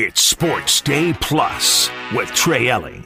[0.00, 3.04] It's Sports Day Plus with Trey Elling.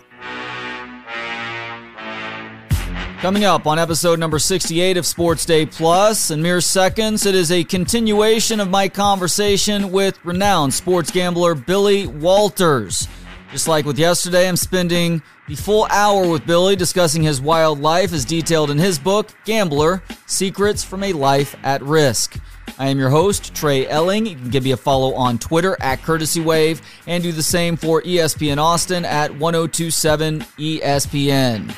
[3.23, 7.51] Coming up on episode number 68 of Sports Day Plus, in mere seconds, it is
[7.51, 13.09] a continuation of my conversation with renowned sports gambler Billy Walters.
[13.53, 18.13] Just like with yesterday, I'm spending the full hour with Billy discussing his wild life
[18.13, 22.39] as detailed in his book, Gambler Secrets from a Life at Risk.
[22.79, 24.27] I am your host, Trey Elling.
[24.27, 27.77] You can give me a follow on Twitter at Courtesy Wave and do the same
[27.77, 31.75] for ESPN Austin at 1027 ESPN.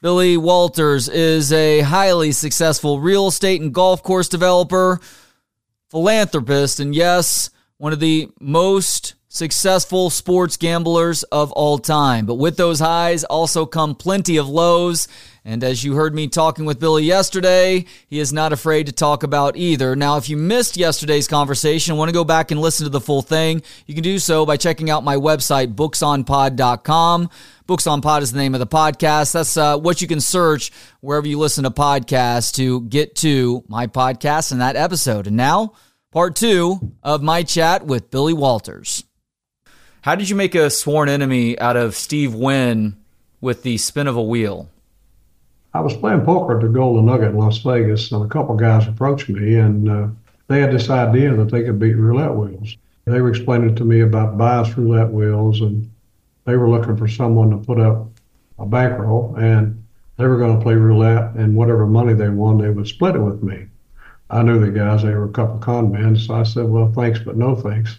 [0.00, 5.00] Billy Walters is a highly successful real estate and golf course developer,
[5.90, 12.26] philanthropist, and yes, one of the most successful sports gamblers of all time.
[12.26, 15.08] But with those highs also come plenty of lows.
[15.44, 19.24] And as you heard me talking with Billy yesterday, he is not afraid to talk
[19.24, 19.96] about either.
[19.96, 23.22] Now, if you missed yesterday's conversation, want to go back and listen to the full
[23.22, 27.28] thing, you can do so by checking out my website, booksonpod.com.
[27.66, 29.32] Books on Pod is the name of the podcast.
[29.32, 33.88] That's uh, what you can search wherever you listen to podcasts to get to my
[33.88, 35.26] podcast and that episode.
[35.26, 35.72] And now,
[36.12, 39.02] part two of my chat with Billy Walters.
[40.02, 42.96] How did you make a sworn enemy out of Steve Wynn
[43.40, 44.68] with the spin of a wheel?
[45.74, 48.86] I was playing poker at the Golden Nugget in Las Vegas, and a couple guys
[48.86, 50.08] approached me, and uh,
[50.48, 52.76] they had this idea that they could beat roulette wheels.
[53.06, 55.90] They were explaining to me about bias roulette wheels, and
[56.44, 58.06] they were looking for someone to put up
[58.58, 59.82] a bankroll, and
[60.18, 63.20] they were going to play roulette, and whatever money they won, they would split it
[63.20, 63.66] with me.
[64.28, 67.20] I knew the guys; they were a couple con men, so I said, "Well, thanks,
[67.20, 67.98] but no thanks."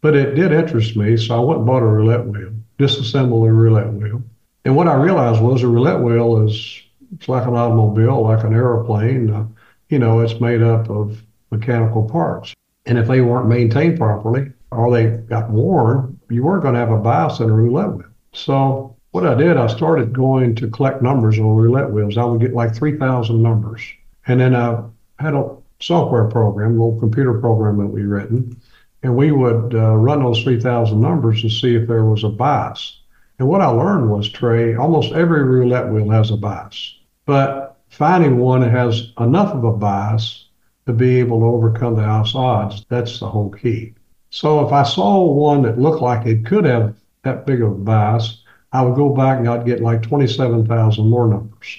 [0.00, 3.52] But it did interest me, so I went and bought a roulette wheel, disassembled a
[3.52, 4.20] roulette wheel.
[4.64, 6.83] And what I realized was a roulette wheel is
[7.14, 9.30] it's like an automobile, like an aeroplane.
[9.30, 9.46] Uh,
[9.88, 12.54] you know, it's made up of mechanical parts.
[12.86, 16.90] And if they weren't maintained properly or they got worn, you weren't going to have
[16.90, 18.08] a bias in a roulette wheel.
[18.32, 22.18] So what I did, I started going to collect numbers on roulette wheels.
[22.18, 23.82] I would get like 3,000 numbers.
[24.26, 24.82] And then I
[25.18, 28.60] had a software program, a little computer program that we written
[29.04, 33.00] and we would uh, run those 3,000 numbers to see if there was a bias.
[33.38, 38.38] And what I learned was, Trey, almost every roulette wheel has a bias, but finding
[38.38, 40.48] one that has enough of a bias
[40.86, 43.94] to be able to overcome the house odds, that's the whole key.
[44.30, 47.74] So if I saw one that looked like it could have that big of a
[47.74, 51.78] bias, I would go back and I'd get like 27,000 more numbers.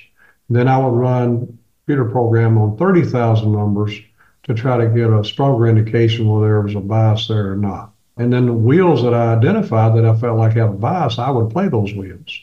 [0.49, 3.99] Then I would run computer program on 30,000 numbers
[4.43, 7.94] to try to get a stronger indication whether there was a bias there or not.
[8.17, 11.29] And then the wheels that I identified that I felt like had a bias, I
[11.29, 12.39] would play those wheels.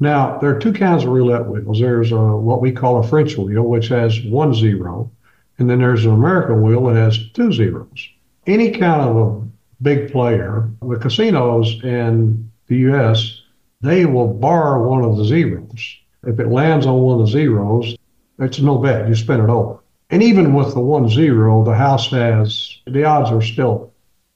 [0.00, 1.80] Now, there are two kinds of roulette wheels.
[1.80, 5.10] There's a, what we call a French wheel, which has one zero,
[5.58, 8.08] and then there's an American wheel that has two zeros.
[8.46, 9.48] Any kind of a
[9.82, 13.42] big player, the casinos in the U.S.,
[13.80, 15.96] they will bar one of the zeros.
[16.24, 17.96] If it lands on one of the zeros,
[18.38, 19.08] it's no bet.
[19.08, 19.80] You spin it over.
[20.10, 23.92] And even with the one zero, the house has the odds are still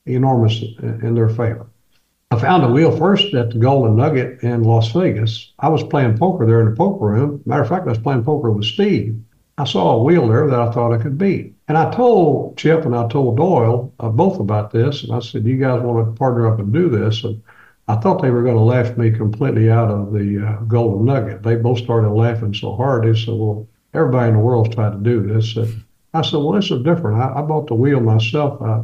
[0.06, 1.66] enormous in their favor.
[2.30, 5.52] I found a wheel first at the Golden Nugget in Las Vegas.
[5.58, 7.42] I was playing poker there in the poker room.
[7.44, 9.20] Matter of fact, I was playing poker with Steve.
[9.58, 11.54] I saw a wheel there that I thought I could beat.
[11.68, 15.04] And I told Chip and I told Doyle uh, both about this.
[15.04, 17.22] And I said, You guys want to partner up and do this?
[17.22, 17.42] And
[17.86, 21.42] I thought they were going to laugh me completely out of the uh, Golden Nugget.
[21.42, 23.04] They both started laughing so hard.
[23.04, 25.56] They said, Well, everybody in the world's tried to do this.
[25.56, 27.20] And I said, well, this is different.
[27.20, 28.60] I, I bought the wheel myself.
[28.62, 28.82] I,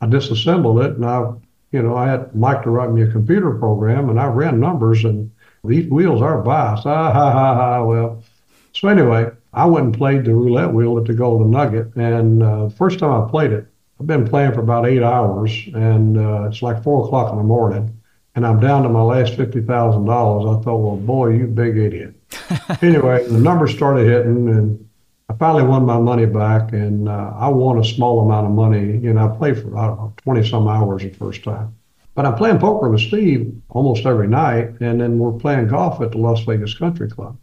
[0.00, 1.32] I disassembled it and I,
[1.72, 5.04] you know, I had Mike to write me a computer program and I ran numbers
[5.04, 5.30] and
[5.64, 6.86] these wheels are biased.
[6.86, 7.84] Ah, ha, ha, ha.
[7.84, 8.22] Well,
[8.72, 11.94] so anyway, I went and played the roulette wheel at the Golden Nugget.
[11.96, 13.66] And uh, first time I played it,
[13.98, 17.44] I've been playing for about eight hours and uh, it's like four o'clock in the
[17.44, 17.98] morning
[18.38, 19.66] and I'm down to my last $50,000.
[19.66, 22.14] I thought, well, boy, you big idiot.
[22.82, 24.87] anyway, the numbers started hitting, and
[25.38, 28.98] finally won my money back, and uh, I won a small amount of money.
[28.98, 31.74] You know, I played for, I don't know, 20 some hours the first time.
[32.14, 36.10] But I'm playing poker with Steve almost every night, and then we're playing golf at
[36.10, 37.38] the Las Vegas Country Club.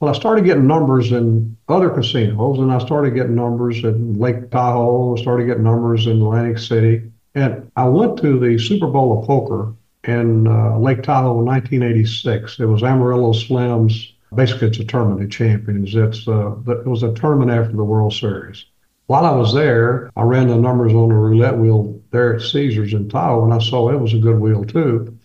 [0.00, 4.50] Well, I started getting numbers in other casinos, and I started getting numbers in Lake
[4.50, 7.02] Tahoe, I started getting numbers in Atlantic City.
[7.34, 9.74] And I went to the Super Bowl of Poker
[10.04, 12.60] in uh, Lake Tahoe in 1986.
[12.60, 15.94] It was Amarillo Slim's basically it's a tournament of champions.
[15.94, 18.66] It's uh, it was a tournament after the World Series.
[19.06, 22.94] While I was there, I ran the numbers on the roulette wheel there at Caesars
[22.94, 25.16] in Tahoe, and I saw it was a good wheel too.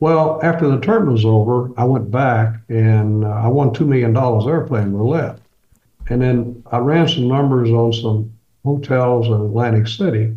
[0.00, 4.12] Well, after the tournament was over, I went back and uh, I won two million
[4.12, 5.38] dollars there playing roulette.
[6.08, 8.32] And then I ran some numbers on some
[8.64, 10.34] hotels in Atlantic City,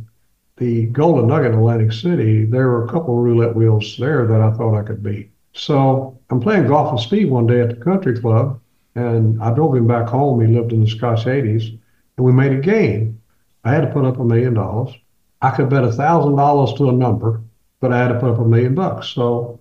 [0.57, 4.51] the Golden Nugget in Atlantic City, there were a couple roulette wheels there that I
[4.51, 5.29] thought I could beat.
[5.55, 8.59] So I'm playing golf with Steve one day at the country club,
[8.93, 10.41] and I drove him back home.
[10.41, 11.69] He lived in the Scotch 80s,
[12.17, 13.21] and we made a game.
[13.63, 14.93] I had to put up a million dollars.
[15.41, 17.41] I could bet a thousand dollars to a number,
[17.79, 19.07] but I had to put up a million bucks.
[19.07, 19.59] So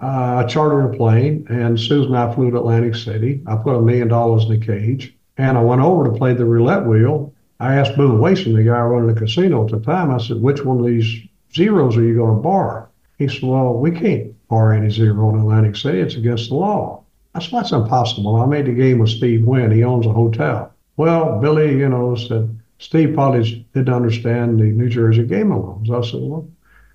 [0.00, 3.42] uh, I chartered a plane, and Susan and I flew to Atlantic City.
[3.46, 6.44] I put a million dollars in the cage, and I went over to play the
[6.44, 7.34] roulette wheel.
[7.58, 10.64] I asked Boone Wason, the guy running the casino at the time, I said, which
[10.64, 12.88] one of these zeros are you going to bar?
[13.18, 16.00] He said, well, we can't bar any zero in Atlantic City.
[16.00, 17.04] It's against the law.
[17.34, 18.36] I said, that's impossible.
[18.36, 19.72] I made the game with Steve Wynn.
[19.72, 20.72] He owns a hotel.
[20.96, 25.90] Well, Billy, you know, said, Steve probably didn't understand the New Jersey gaming laws.
[25.90, 26.48] I said, well,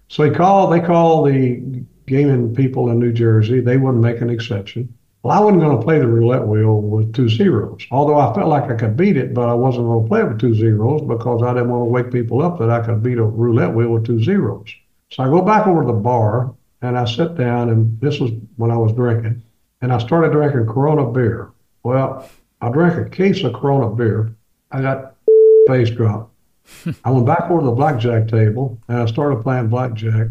[0.08, 3.60] so he called, they called the gaming people in New Jersey.
[3.60, 4.94] They wouldn't make an exception.
[5.22, 8.48] Well, I wasn't going to play the roulette wheel with two zeros, although I felt
[8.48, 11.02] like I could beat it, but I wasn't going to play it with two zeros
[11.02, 13.90] because I didn't want to wake people up that I could beat a roulette wheel
[13.90, 14.70] with two zeros.
[15.12, 18.32] So I go back over to the bar and I sit down, and this was
[18.58, 19.42] when I was drinking,
[19.82, 21.52] and I started drinking Corona beer.
[21.84, 22.30] Well,
[22.62, 24.34] I drank a case of Corona beer.
[24.72, 25.16] I got
[25.68, 26.32] face drop.
[27.04, 30.28] I went back over to the blackjack table and I started playing blackjack,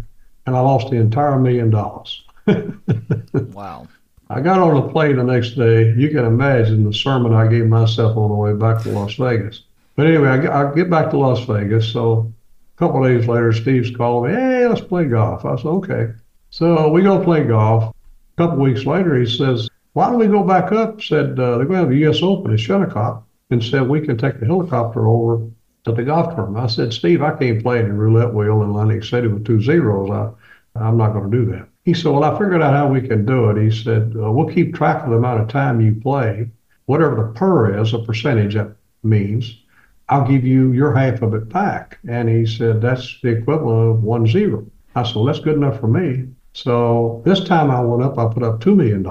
[0.46, 2.24] and I lost the entire million dollars.
[3.32, 3.88] wow.
[4.30, 5.94] I got on a plane the next day.
[5.94, 9.62] You can imagine the sermon I gave myself on the way back to Las Vegas.
[9.96, 11.90] But anyway, I get, I get back to Las Vegas.
[11.90, 12.32] So
[12.76, 15.46] a couple days later, Steve's calling me, hey, let's play golf.
[15.46, 16.12] I said, okay.
[16.50, 17.94] So we go play golf.
[18.36, 21.02] A couple weeks later, he says, why don't we go back up?
[21.02, 22.22] Said, uh, they're going to have the U.S.
[22.22, 25.46] Open at Shinnecock and said, we can take the helicopter over
[25.84, 26.64] to the golf tournament.
[26.64, 30.10] I said, Steve, I can't play the roulette wheel in Atlantic City with two zeros.
[30.10, 30.30] I,
[30.78, 31.68] I'm not going to do that.
[31.84, 33.62] He said, well, I figured out how we can do it.
[33.62, 36.50] He said, uh, we'll keep track of the amount of time you play.
[36.86, 39.62] Whatever the per is, a percentage that means,
[40.08, 41.98] I'll give you your half of it back.
[42.08, 44.66] And he said, that's the equivalent of one zero.
[44.94, 46.28] I said, well, that's good enough for me.
[46.52, 49.06] So this time I went up, I put up $2 million.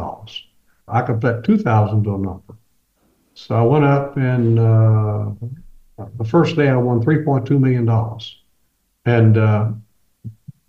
[0.87, 2.55] I could bet 2000 to a number.
[3.33, 5.29] So I went up and uh,
[6.17, 7.87] the first day I won $3.2 million.
[9.05, 9.71] And uh,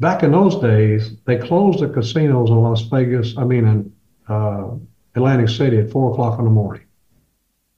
[0.00, 3.92] back in those days, they closed the casinos in Las Vegas, I mean, in
[4.28, 4.70] uh,
[5.14, 6.82] Atlantic City at four o'clock in the morning.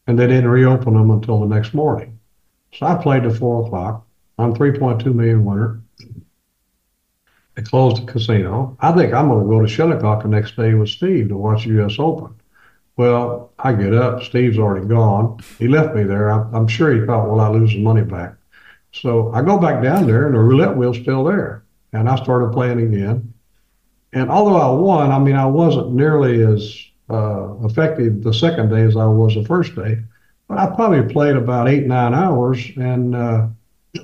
[0.07, 2.19] And they didn't reopen them until the next morning.
[2.75, 4.07] So I played at four o'clock.
[4.39, 5.83] I'm 3.2 million winner.
[7.61, 8.75] They closed the casino.
[8.81, 11.65] I think I'm going to go to Shinnecock the next day with Steve to watch
[11.65, 11.97] the U.S.
[11.99, 12.35] Open.
[12.97, 14.23] Well, I get up.
[14.23, 15.39] Steve's already gone.
[15.59, 16.31] He left me there.
[16.31, 18.33] I, am sure he thought, well, I lose the money back.
[18.93, 21.65] So I go back down there, and the roulette wheel's still there.
[21.93, 23.35] And I started playing again.
[24.15, 28.85] And although I won, I mean, I wasn't nearly as uh, effective the second day
[28.85, 29.99] as I was the first day.
[30.49, 33.49] But I probably played about eight, nine hours, and uh,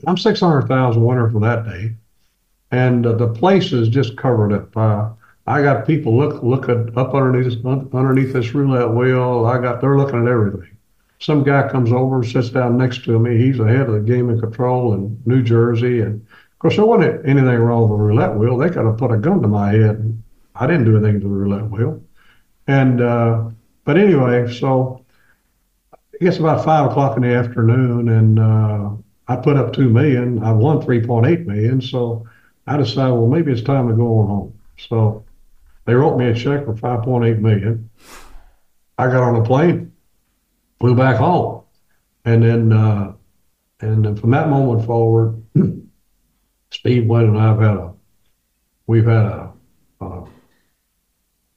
[0.06, 1.94] I'm 600,000 winner for that day
[2.70, 4.76] and uh, the place is just covered up.
[4.76, 5.10] Uh,
[5.46, 9.46] I got people look looking up underneath underneath this roulette wheel.
[9.46, 10.76] I got they're looking at everything.
[11.18, 13.38] Some guy comes over and sits down next to me.
[13.38, 17.26] He's the head of the gaming control in New Jersey, and of course there wasn't
[17.26, 18.58] anything wrong with the roulette wheel.
[18.58, 20.22] They could have put a gun to my head.
[20.54, 22.02] I didn't do anything to the roulette wheel,
[22.66, 23.50] and uh,
[23.84, 25.04] but anyway, so
[26.12, 28.90] it gets about five o'clock in the afternoon, and uh,
[29.28, 30.42] I put up two million.
[30.42, 32.26] I won three point eight million, so
[32.66, 34.58] I decided, well, maybe it's time to go on home.
[34.78, 35.24] So
[35.84, 37.90] they wrote me a check for 5.8 million.
[38.98, 39.92] I got on a plane,
[40.80, 41.62] flew back home,
[42.24, 43.12] and then uh,
[43.80, 45.42] and then from that moment forward,
[46.70, 47.92] Steve Wynn and I've had a
[48.86, 49.52] we've had a,
[50.00, 50.24] a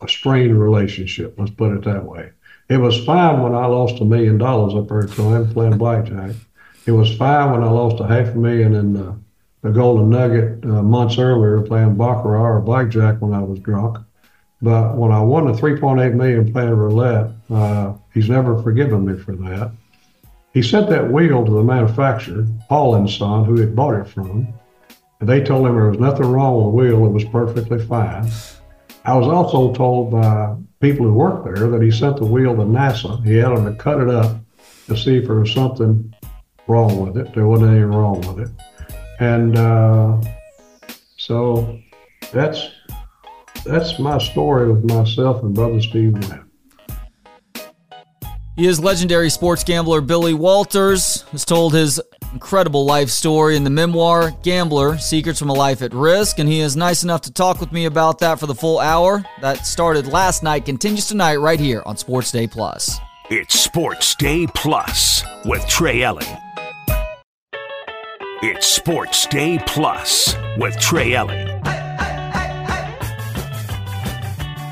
[0.01, 1.35] a strained relationship.
[1.37, 2.31] Let's put it that way.
[2.69, 6.35] It was fine when I lost a million dollars up there to him playing blackjack.
[6.85, 9.15] It was fine when I lost a half a million in uh,
[9.61, 13.97] the Golden Nugget uh, months earlier playing baccarat or blackjack when I was drunk.
[14.61, 19.35] But when I won the 3.8 million playing roulette, uh, he's never forgiven me for
[19.35, 19.71] that.
[20.53, 24.47] He sent that wheel to the manufacturer, Paul and Son, who had bought it from.
[25.19, 28.29] And they told him there was nothing wrong with the wheel; it was perfectly fine.
[29.05, 32.63] I was also told by people who worked there that he sent the wheel to
[32.63, 33.23] NASA.
[33.25, 34.37] He had them to cut it up
[34.87, 36.13] to see if there was something
[36.67, 37.33] wrong with it.
[37.33, 38.49] There wasn't anything wrong with it.
[39.19, 40.21] And uh,
[41.17, 41.79] so
[42.31, 42.69] that's
[43.65, 46.45] that's my story with myself and brother Steve Wynn.
[48.55, 52.01] He is legendary sports gambler Billy Walters, has told his
[52.33, 56.59] incredible life story in the memoir Gambler Secrets from a Life at Risk, and he
[56.59, 59.23] is nice enough to talk with me about that for the full hour.
[59.41, 62.99] That started last night, continues tonight right here on Sports Day Plus.
[63.29, 66.27] It's Sports Day Plus with Trey Elling.
[68.41, 71.58] It's Sports Day Plus with Trey Elling.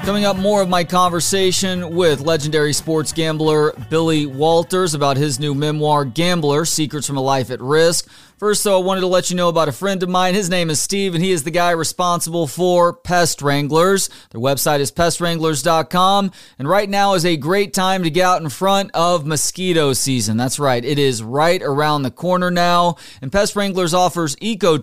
[0.08, 5.54] Coming up, more of my conversation with legendary sports gambler Billy Walters about his new
[5.54, 8.10] memoir, Gambler Secrets from a Life at Risk.
[8.38, 10.34] First, though, I wanted to let you know about a friend of mine.
[10.34, 14.10] His name is Steve, and he is the guy responsible for Pest Wranglers.
[14.30, 18.48] Their website is pestwranglers.com, and right now is a great time to get out in
[18.48, 20.38] front of mosquito season.
[20.38, 24.80] That's right, it is right around the corner now, and Pest Wranglers offers eco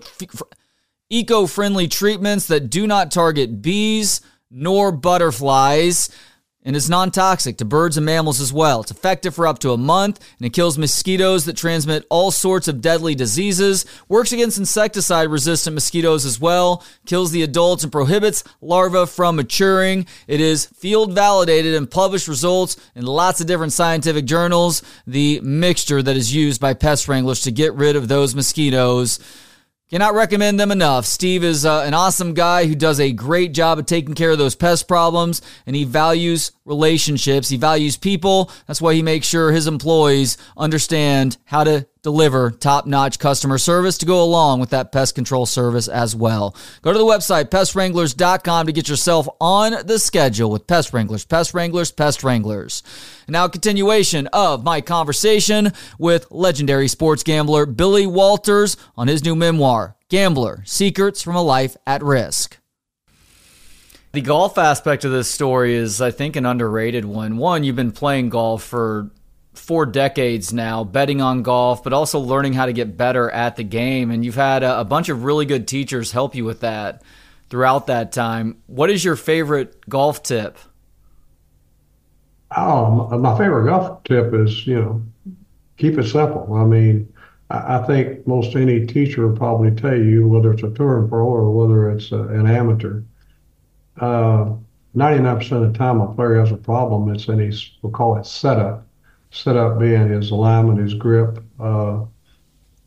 [1.09, 4.21] eco-friendly treatments that do not target bees
[4.55, 6.09] nor butterflies.
[6.67, 8.81] And it's non toxic to birds and mammals as well.
[8.81, 12.69] It's effective for up to a month and it kills mosquitoes that transmit all sorts
[12.69, 13.85] of deadly diseases.
[14.09, 16.83] Works against insecticide resistant mosquitoes as well.
[17.05, 20.07] Kills the adults and prohibits larvae from maturing.
[20.27, 24.83] It is field validated and published results in lots of different scientific journals.
[25.07, 29.19] The mixture that is used by pest wranglers to get rid of those mosquitoes
[29.91, 31.05] Cannot recommend them enough.
[31.05, 34.39] Steve is uh, an awesome guy who does a great job of taking care of
[34.39, 37.51] those pest problems, and he values relationships.
[37.51, 38.51] He values people.
[38.67, 43.99] That's why he makes sure his employees understand how to deliver top notch customer service
[43.99, 46.55] to go along with that pest control service as well.
[46.83, 51.55] Go to the website, pestwranglers.com, to get yourself on the schedule with Pest Wranglers, Pest
[51.55, 52.83] Wranglers, Pest Wranglers.
[53.27, 59.35] Now, a continuation of my conversation with legendary sports gambler Billy Walters on his new
[59.35, 62.59] memoir, Gambler Secrets from a Life at Risk.
[64.13, 67.39] The golf aspect of this story is, I think, an underrated one.
[67.39, 69.11] One, you've been playing golf for
[69.55, 73.65] four decades now, betting on golf, but also learning how to get better at the
[73.65, 74.11] game.
[74.11, 77.03] And you've had a, a bunch of really good teachers help you with that
[77.49, 78.63] throughout that time.
[78.67, 80.59] What is your favorite golf tip?
[82.57, 85.03] Oh, my favorite golf tip is, you know,
[85.77, 86.55] keep it simple.
[86.55, 87.13] I mean,
[87.51, 91.51] I think most any teacher will probably tell you, whether it's a touring pro or
[91.51, 93.03] whether it's a, an amateur,
[94.01, 94.53] uh,
[94.97, 97.13] 99% of the time a player has a problem.
[97.13, 98.87] It's in his, we'll call it setup.
[99.35, 101.43] Setup being his alignment, his grip.
[101.59, 102.05] Uh,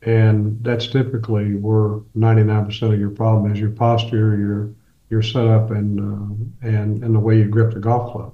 [0.04, 4.74] and that's typically where 99% of your problem is your posture, your
[5.10, 8.34] your setup, and uh, and and the way you grip the golf club.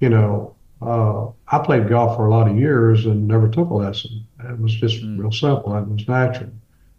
[0.00, 3.74] You know, uh, I played golf for a lot of years and never took a
[3.74, 4.26] lesson.
[4.44, 5.18] It was just mm.
[5.18, 5.76] real simple.
[5.76, 6.50] It was natural.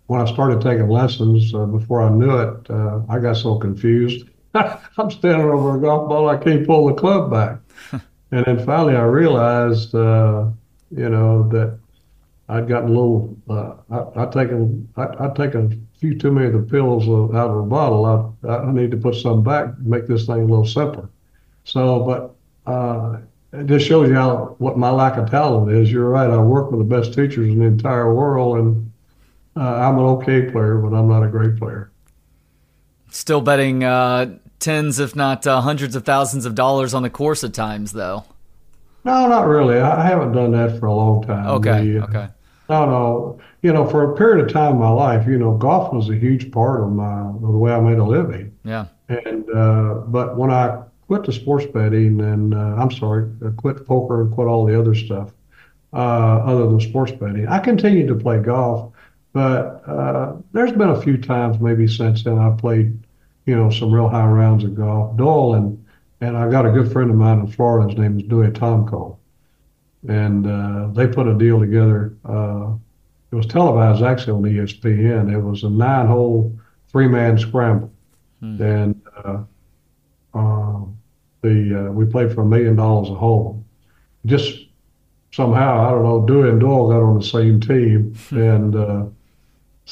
[0.08, 4.26] When I started taking lessons, uh, before I knew it, uh, I got so confused
[4.56, 7.60] I'm standing over a golf ball, I can't pull the club back.
[8.32, 10.48] and then finally I realized, uh,
[10.92, 11.80] you know, that
[12.48, 16.48] I'd gotten a little, uh, I, I'd taken, I, I'd taken a few too many
[16.48, 17.04] of the pills
[17.36, 18.36] out of the bottle.
[18.44, 21.10] I, I need to put some back, make this thing a little simpler.
[21.64, 23.20] So, but uh,
[23.54, 25.92] it just shows you how what my lack of talent is.
[25.92, 26.30] You're right.
[26.30, 28.92] I work with the best teachers in the entire world, and
[29.56, 31.92] uh, I'm an okay player, but I'm not a great player.
[33.10, 37.44] Still betting uh, tens, if not uh, hundreds of thousands of dollars on the course
[37.44, 38.26] at times, though.
[39.04, 39.80] No, not really.
[39.80, 41.48] I haven't done that for a long time.
[41.48, 41.88] Okay.
[41.88, 42.28] The, uh, okay.
[42.70, 43.40] No, no.
[43.62, 46.16] You know, for a period of time in my life, you know, golf was a
[46.16, 48.56] huge part of my of the way I made a living.
[48.64, 48.86] Yeah.
[49.08, 53.86] And uh, but when I quit the sports betting and uh, I'm sorry, I quit
[53.86, 55.32] poker and quit all the other stuff
[55.92, 58.94] uh, other than sports betting, I continued to play golf.
[59.34, 62.99] But uh, there's been a few times maybe since then I've played,
[63.50, 65.18] you know, some real high rounds of golf.
[65.18, 65.86] Doyle and
[66.22, 67.90] and I got a good friend of mine in Florida.
[67.90, 69.18] His name is Dewey Tomko,
[70.08, 72.14] and uh, they put a deal together.
[72.24, 72.74] Uh,
[73.32, 75.34] it was televised actually on ESPN.
[75.34, 76.56] It was a nine-hole,
[76.92, 77.92] three-man scramble,
[78.40, 78.62] hmm.
[78.62, 79.44] and uh,
[80.36, 80.98] um,
[81.42, 83.64] the uh, we played for a million dollars a hole.
[84.26, 84.68] Just
[85.32, 88.38] somehow, I don't know, Dewey and Doyle got on the same team, hmm.
[88.38, 89.06] and uh,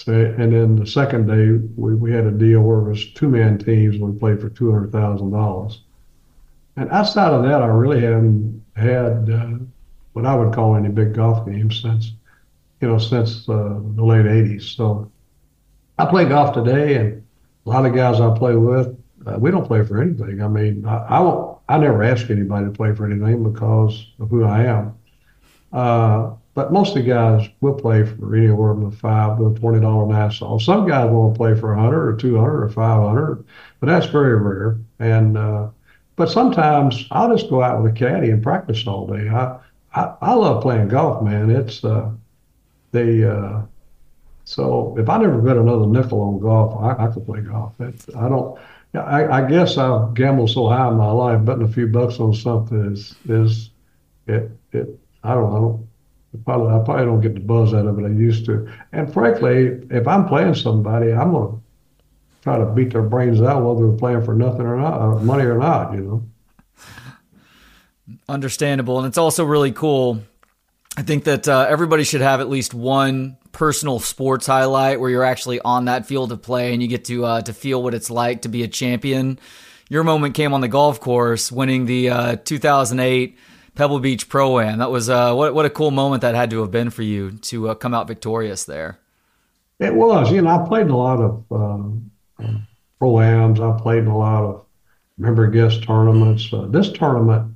[0.05, 3.57] and then the second day, we, we had a deal where it was two man
[3.57, 5.77] teams and we played for $200,000.
[6.75, 9.57] And outside of that, I really haven't had uh,
[10.13, 12.11] what I would call any big golf games since,
[12.81, 14.75] you know, since uh, the late 80s.
[14.75, 15.11] So
[15.97, 17.25] I play golf today, and
[17.65, 20.41] a lot of guys I play with, uh, we don't play for anything.
[20.43, 24.29] I mean, I, I, won't, I never ask anybody to play for anything because of
[24.29, 24.95] who I am.
[26.57, 30.07] But most of the guys will play for anywhere from five to a twenty dollar
[30.07, 30.57] Nassau.
[30.57, 33.45] Some guys want to play for a hundred or two hundred or five hundred,
[33.79, 34.79] but that's very rare.
[34.97, 35.67] And uh,
[36.15, 39.29] but sometimes I'll just go out with a caddy and practice all day.
[39.29, 39.59] I
[39.93, 41.51] I, I love playing golf, man.
[41.51, 42.09] It's uh,
[42.91, 43.61] the uh,
[44.45, 47.79] so if I never bet another nickel on golf, I, I could play golf.
[47.79, 48.59] It, I don't.
[48.95, 52.33] I, I guess I've gambled so high in my life, betting a few bucks on
[52.33, 53.69] something is is
[54.25, 55.87] it it I don't know
[56.45, 58.71] Probably, I probably don't get the buzz out of it I used to.
[58.91, 61.57] And frankly, if I'm playing somebody, I'm gonna
[62.41, 65.43] try to beat their brains out whether they're playing for nothing or not, or money
[65.43, 65.93] or not.
[65.93, 66.23] You know.
[68.29, 70.21] Understandable, and it's also really cool.
[70.97, 75.23] I think that uh, everybody should have at least one personal sports highlight where you're
[75.23, 78.09] actually on that field of play and you get to uh, to feel what it's
[78.09, 79.39] like to be a champion.
[79.89, 83.37] Your moment came on the golf course, winning the uh, 2008
[83.77, 84.79] Pebble Beach Pro Am.
[84.79, 87.33] That was uh, what what a cool moment that had to have been for you
[87.33, 88.97] to uh, come out victorious there.
[89.77, 90.31] It was.
[90.31, 92.09] You know, I played a lot of um,
[92.97, 93.59] pro ams.
[93.59, 94.65] I played in a lot of
[95.19, 96.51] member guest tournaments.
[96.51, 97.53] Uh, this tournament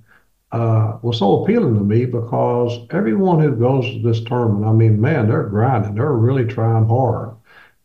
[0.52, 5.02] uh, was so appealing to me because everyone who goes to this tournament, I mean,
[5.02, 5.96] man, they're grinding.
[5.96, 7.32] They're really trying hard,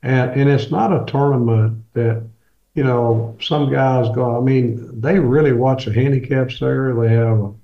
[0.02, 2.22] and and it's not a tournament that
[2.74, 4.36] you know some guys go.
[4.36, 6.94] I mean, they really watch the handicaps there.
[6.94, 7.54] They have a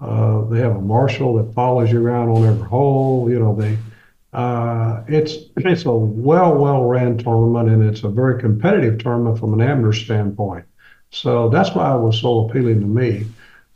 [0.00, 3.30] uh, they have a marshal that follows you around on every hole.
[3.30, 3.78] You know, they
[4.32, 9.54] uh, it's it's a well well ran tournament and it's a very competitive tournament from
[9.54, 10.66] an amateur standpoint.
[11.10, 13.26] So that's why it was so appealing to me.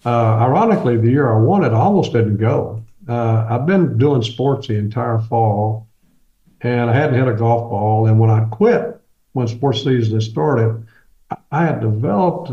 [0.04, 2.82] Uh, ironically, the year I won it, I almost didn't go.
[3.08, 5.88] Uh, I've been doing sports the entire fall,
[6.60, 8.06] and I hadn't hit a golf ball.
[8.06, 9.00] And when I quit,
[9.32, 10.86] when sports season started,
[11.50, 12.50] I, had developed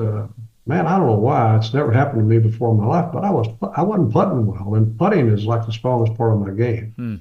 [0.67, 1.57] man, I don't know why.
[1.57, 4.45] It's never happened to me before in my life, but I was I wasn't putting
[4.45, 6.93] well, and putting is like the strongest part of my game.
[6.95, 7.15] Hmm.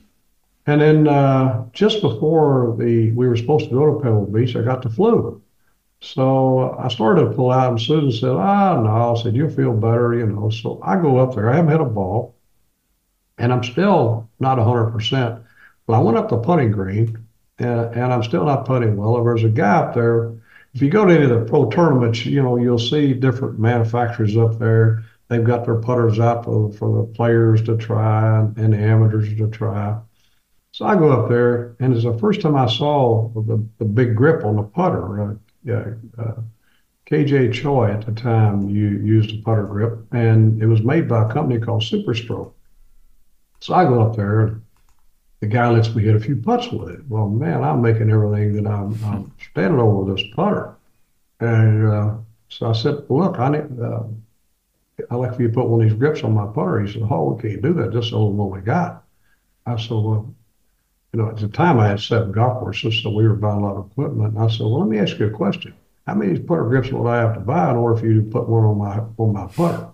[0.67, 4.63] And then uh, just before the we were supposed to go to Pebble Beach, I
[4.63, 5.41] got the flu.
[6.01, 9.73] So I started to pull out, and Susan said, "Ah, no." I said, "You'll feel
[9.73, 10.51] better," you know.
[10.51, 11.49] So I go up there.
[11.51, 12.35] I haven't hit a ball,
[13.39, 15.41] and I'm still not 100 percent.
[15.87, 17.27] But I went up the putting green,
[17.59, 19.23] and, and I'm still not putting well.
[19.23, 20.33] There's a guy up there
[20.77, 24.37] if you go to any of the pro tournaments, you know, you'll see different manufacturers
[24.37, 25.05] up there.
[25.29, 29.35] They've got their putters out for, for the players to try and, and the amateurs
[29.39, 29.99] to try.
[30.73, 34.15] So I go up there, and it's the first time I saw the, the big
[34.15, 35.31] grip on the putter.
[35.31, 36.43] Uh, yeah, uh,
[37.11, 41.25] KJ Choi at the time you used a putter grip, and it was made by
[41.25, 42.53] a company called Superstroke.
[43.61, 44.61] So I go up there,
[45.41, 47.01] the guy lets me hit a few putts with it.
[47.09, 50.75] Well, man, I'm making everything that I'm, I'm standing over this putter.
[51.41, 52.15] And uh,
[52.49, 54.05] so I said, look, I need, uh,
[55.11, 56.81] I'd like for you to put one of these grips on my putter.
[56.81, 57.95] He said, oh, we can't do that.
[57.95, 59.05] Is the only one we got.
[59.67, 60.35] I said, well,
[61.13, 63.67] you know, at the time I had seven golf courses, so we were buying a
[63.67, 64.35] lot of equipment.
[64.35, 65.75] And I said, well, let me ask you a question.
[66.07, 68.49] How many putter grips would I have to buy in order for you to put
[68.49, 69.89] one on my on my putter?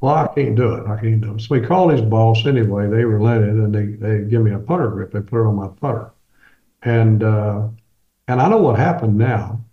[0.00, 0.86] Well, I can't do it.
[0.86, 1.40] I can't do it.
[1.40, 2.88] So we called his boss anyway.
[2.88, 5.12] They relented and they, they give me a putter grip.
[5.12, 6.10] They put it on my putter.
[6.82, 7.68] And uh,
[8.28, 9.64] and I know what happened now.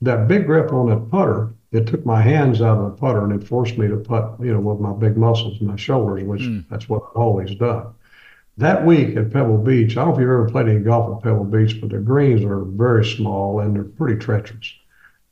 [0.00, 3.32] That big grip on that putter, it took my hands out of the putter and
[3.32, 6.42] it forced me to putt, you know, with my big muscles in my shoulders, which
[6.42, 6.64] mm.
[6.68, 7.86] that's what I've always done.
[8.56, 11.24] That week at Pebble Beach, I don't know if you've ever played any golf at
[11.24, 14.72] Pebble Beach, but the greens are very small and they're pretty treacherous.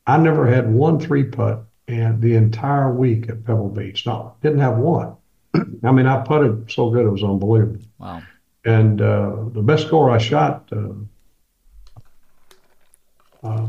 [0.06, 4.06] I never had one three putt and the entire week at Pebble Beach.
[4.06, 5.16] No, didn't have one.
[5.84, 7.80] I mean, I putted so good it was unbelievable.
[7.98, 8.22] Wow.
[8.64, 10.92] And uh, the best score I shot uh,
[13.42, 13.66] uh,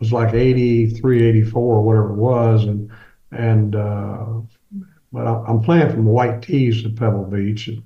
[0.00, 2.64] was like 83, 84, whatever it was.
[2.64, 2.90] And,
[3.30, 4.26] and uh,
[5.12, 7.82] but I'm playing from white tees at Pebble Beach and,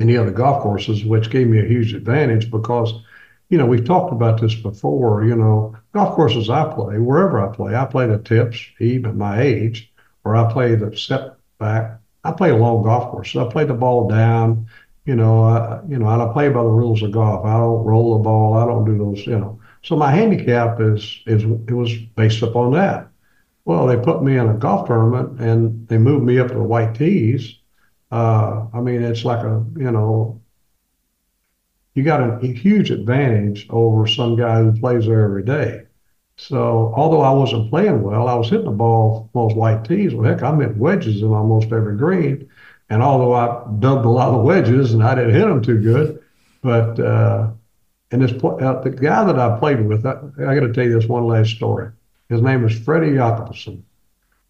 [0.00, 2.92] any other golf courses, which gave me a huge advantage because–
[3.52, 7.54] you know, we've talked about this before, you know, golf courses I play, wherever I
[7.54, 9.92] play, I play the tips, even my age,
[10.24, 11.98] or I play the setback.
[12.24, 13.34] I play a long golf course.
[13.36, 14.66] I play the ball down,
[15.04, 17.44] you know, I, you know, I play by the rules of golf.
[17.44, 18.54] I don't roll the ball.
[18.54, 19.60] I don't do those, you know.
[19.82, 23.08] So my handicap is, is, it was based upon that.
[23.64, 26.62] Well, they put me in a golf tournament and they moved me up to the
[26.62, 27.58] white tees.
[28.10, 30.41] Uh, I mean, it's like a, you know,
[31.94, 35.82] you got a, huge advantage over some guy who plays there every day.
[36.36, 40.14] So although I wasn't playing well, I was hitting the ball most white tees.
[40.14, 42.48] Well, heck, I hit wedges in almost every green.
[42.88, 46.22] And although I dubbed a lot of wedges and I didn't hit them too good,
[46.62, 47.50] but uh,
[48.10, 50.98] and this uh, the guy that I played with, I, I got to tell you
[50.98, 51.90] this one last story.
[52.28, 53.84] His name is Freddie Jacobson.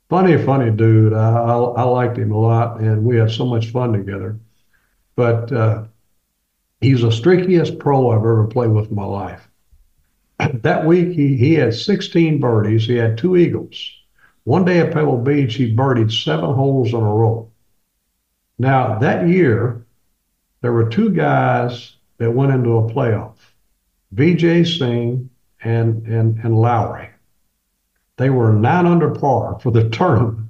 [0.08, 1.12] Funny, funny dude.
[1.12, 4.38] I, I, I liked him a lot, and we had so much fun together.
[5.14, 5.84] But uh,
[6.82, 9.48] He's the streakiest pro I've ever played with in my life.
[10.62, 12.86] that week, he, he had 16 birdies.
[12.86, 13.90] He had two eagles.
[14.44, 17.48] One day at Pebble Beach, he birdied seven holes in a row.
[18.58, 19.86] Now, that year,
[20.60, 23.36] there were two guys that went into a playoff
[24.14, 25.30] Vijay Singh
[25.62, 27.10] and, and, and Lowery.
[28.16, 30.41] They were nine under par for the tournament.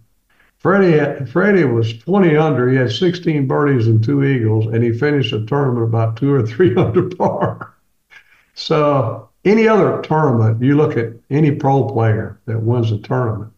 [0.62, 2.70] Freddie Freddie was 20 under.
[2.70, 6.46] He had 16 birdies and two eagles, and he finished the tournament about two or
[6.46, 7.74] three under par.
[8.54, 13.52] So any other tournament, you look at any pro player that wins a tournament,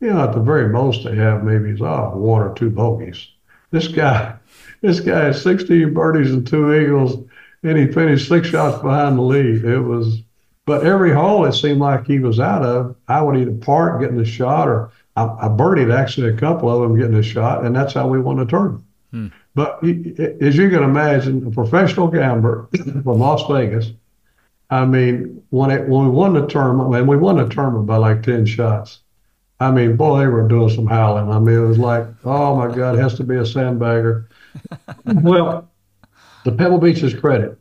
[0.00, 3.26] you know, at the very most they have maybe oh, one or two bogeys.
[3.72, 4.36] This guy,
[4.82, 7.28] this guy had 16 birdies and two eagles,
[7.64, 9.64] and he finished six shots behind the lead.
[9.64, 10.22] It was,
[10.64, 14.16] but every hole it seemed like he was out of, I would either part getting
[14.16, 17.74] the shot or I, I birdied actually a couple of them getting a shot, and
[17.74, 18.84] that's how we won the tournament.
[19.10, 19.28] Hmm.
[19.54, 22.68] But as you can imagine, a professional gambler
[23.02, 23.92] from Las Vegas,
[24.68, 27.96] I mean, when it when we won the tournament, and we won the tournament by
[27.96, 29.00] like ten shots.
[29.58, 31.30] I mean, boy, they were doing some howling.
[31.30, 34.26] I mean, it was like, oh my God, it has to be a sandbagger.
[35.06, 35.70] well,
[36.44, 37.58] the Pebble Beach's credit,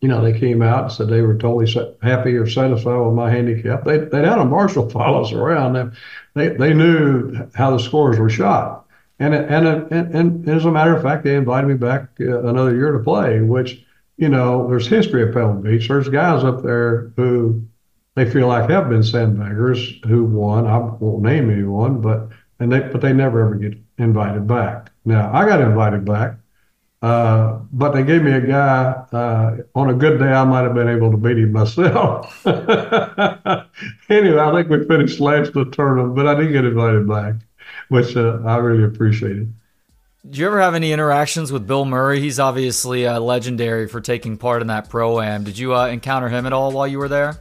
[0.00, 1.66] you know, they came out and said they were totally
[2.02, 3.84] happy or satisfied with my handicap.
[3.84, 5.96] They they had a marshal follow us around.
[6.34, 8.86] They they knew how the scores were shot,
[9.18, 12.76] and and and, and as a matter of fact, they invited me back uh, another
[12.76, 13.40] year to play.
[13.40, 13.84] Which
[14.16, 15.88] you know, there's history of Pebble Beach.
[15.88, 17.64] There's guys up there who
[18.14, 20.66] they feel like have been sandbaggers who won.
[20.66, 22.28] I won't name anyone, but
[22.60, 24.92] and they but they never ever get invited back.
[25.04, 26.36] Now I got invited back
[27.00, 28.90] uh, but they gave me a guy.
[29.12, 32.44] Uh, on a good day, I might have been able to beat him myself.
[32.46, 37.34] anyway, I think we finished last the tournament, but I did get invited back,
[37.88, 39.52] which uh, I really appreciated.
[40.28, 42.20] Do you ever have any interactions with Bill Murray?
[42.20, 45.44] He's obviously uh, legendary for taking part in that pro am.
[45.44, 47.40] Did you uh, encounter him at all while you were there?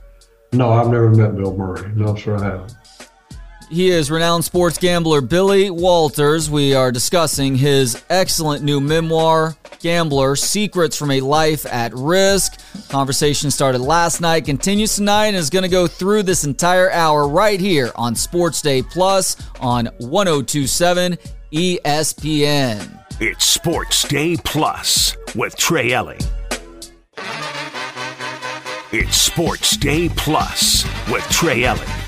[0.53, 1.91] No, I've never met Bill Murray.
[1.95, 2.76] No, sir, I haven't.
[3.69, 6.49] He is renowned sports gambler Billy Walters.
[6.49, 12.61] We are discussing his excellent new memoir, Gambler Secrets from a Life at Risk.
[12.87, 17.27] Conversation started last night, continues tonight, and is going to go through this entire hour
[17.27, 21.17] right here on Sports Day Plus on 1027
[21.51, 23.03] ESPN.
[23.19, 26.21] It's Sports Day Plus with Trey Elling.
[28.93, 32.06] It's Sports Day Plus with Trey Elling.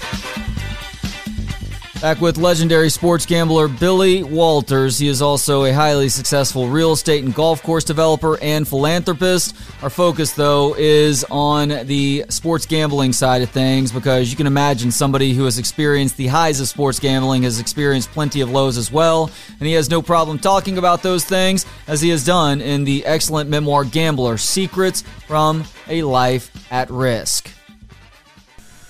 [2.01, 4.97] Back with legendary sports gambler Billy Walters.
[4.97, 9.53] He is also a highly successful real estate and golf course developer and philanthropist.
[9.83, 14.91] Our focus, though, is on the sports gambling side of things because you can imagine
[14.91, 18.89] somebody who has experienced the highs of sports gambling has experienced plenty of lows as
[18.89, 19.29] well.
[19.59, 23.05] And he has no problem talking about those things as he has done in the
[23.05, 27.58] excellent memoir Gambler Secrets from a Life at Risk.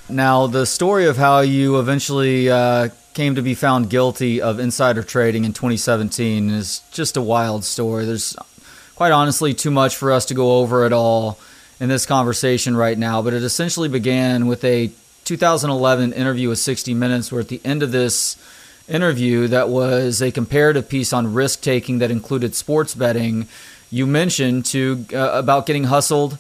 [0.10, 5.04] Now, the story of how you eventually uh, came to be found guilty of insider
[5.04, 8.06] trading in 2017 is just a wild story.
[8.06, 8.36] There's
[8.96, 11.38] quite honestly too much for us to go over at all
[11.80, 14.92] in this conversation right now, but it essentially began with a
[15.26, 18.36] 2011 interview with 60 Minutes, where at the end of this
[18.88, 23.48] interview, that was a comparative piece on risk taking that included sports betting.
[23.92, 26.40] You mentioned to uh, about getting hustled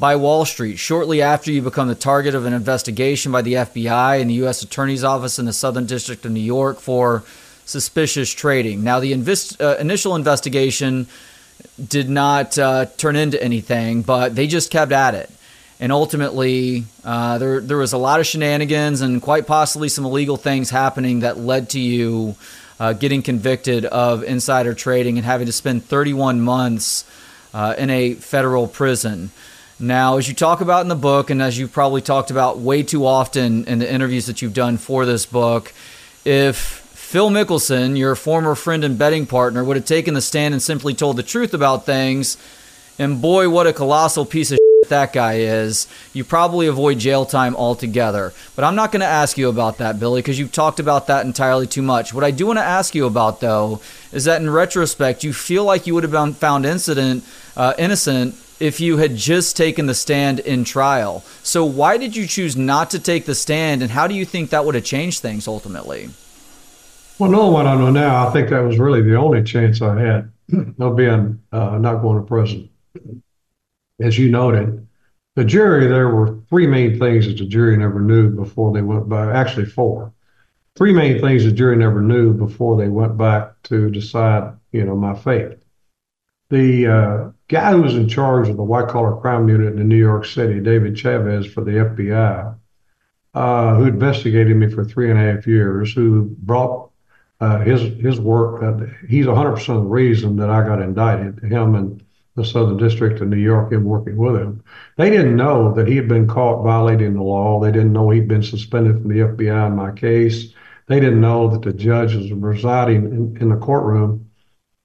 [0.00, 4.18] by Wall Street shortly after you become the target of an investigation by the FBI
[4.20, 4.62] and the U.S.
[4.62, 7.22] Attorney's Office in the Southern District of New York for
[7.66, 8.82] suspicious trading.
[8.82, 11.06] Now, the invest, uh, initial investigation
[11.86, 15.30] did not uh, turn into anything, but they just kept at it.
[15.78, 20.38] And ultimately, uh, there, there was a lot of shenanigans and quite possibly some illegal
[20.38, 22.36] things happening that led to you
[22.78, 27.04] uh, getting convicted of insider trading and having to spend 31 months
[27.52, 29.30] uh, in a federal prison.
[29.82, 32.82] Now, as you talk about in the book, and as you've probably talked about way
[32.82, 35.72] too often in the interviews that you've done for this book,
[36.22, 40.62] if Phil Mickelson, your former friend and betting partner, would have taken the stand and
[40.62, 42.36] simply told the truth about things,
[42.98, 44.58] and boy, what a colossal piece of
[44.90, 48.34] that guy is, you probably avoid jail time altogether.
[48.56, 51.24] But I'm not going to ask you about that, Billy, because you've talked about that
[51.24, 52.12] entirely too much.
[52.12, 53.80] What I do want to ask you about, though,
[54.12, 57.24] is that in retrospect, you feel like you would have been found incident,
[57.56, 61.24] uh, innocent if you had just taken the stand in trial.
[61.42, 64.50] So, why did you choose not to take the stand, and how do you think
[64.50, 66.10] that would have changed things ultimately?
[67.18, 70.00] Well, knowing what I know now, I think that was really the only chance I
[70.00, 70.32] had
[70.78, 72.70] of being uh, not going to prison.
[74.00, 74.86] As you noted,
[75.36, 79.08] the jury, there were three main things that the jury never knew before they went
[79.08, 80.12] back, actually, four.
[80.76, 84.96] Three main things the jury never knew before they went back to decide, you know,
[84.96, 85.58] my fate.
[86.48, 89.96] The uh, guy who was in charge of the white collar crime unit in New
[89.96, 92.56] York City, David Chaves for the FBI,
[93.34, 96.90] uh, who investigated me for three and a half years, who brought
[97.40, 98.62] uh, his his work.
[98.62, 101.40] Uh, he's 100 percent of the reason that I got indicted.
[101.42, 102.04] Him and
[102.36, 104.62] the Southern District of New York, and working with him,
[104.96, 107.60] they didn't know that he had been caught violating the law.
[107.60, 110.54] They didn't know he'd been suspended from the FBI in my case.
[110.86, 114.29] they didn't know that the judges residing in, in the courtroom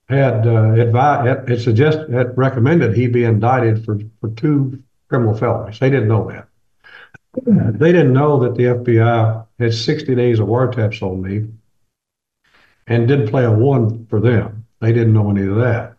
[0.07, 5.35] had uh, advised, had, had suggested, had recommended he be indicted for, for two criminal
[5.35, 5.79] felonies.
[5.79, 6.47] They didn't know that.
[7.45, 11.47] They didn't know that the FBI had 60 days of wiretaps on me
[12.87, 14.65] and didn't play a one for them.
[14.79, 15.95] They didn't know any of that.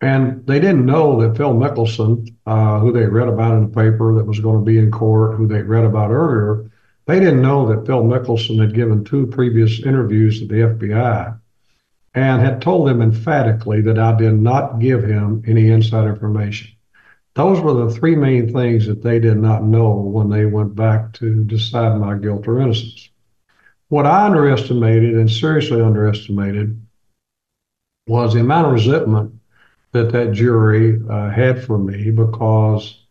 [0.00, 4.14] And they didn't know that Phil Mickelson, uh, who they read about in the paper
[4.14, 6.70] that was going to be in court, who they read about earlier,
[7.06, 11.36] they didn't know that Phil Mickelson had given two previous interviews to the FBI
[12.18, 16.70] and had told them emphatically that I did not give him any inside information.
[17.34, 21.12] Those were the three main things that they did not know when they went back
[21.14, 23.08] to decide my guilt or innocence.
[23.88, 26.84] What I underestimated and seriously underestimated
[28.08, 29.34] was the amount of resentment
[29.92, 33.04] that that jury uh, had for me because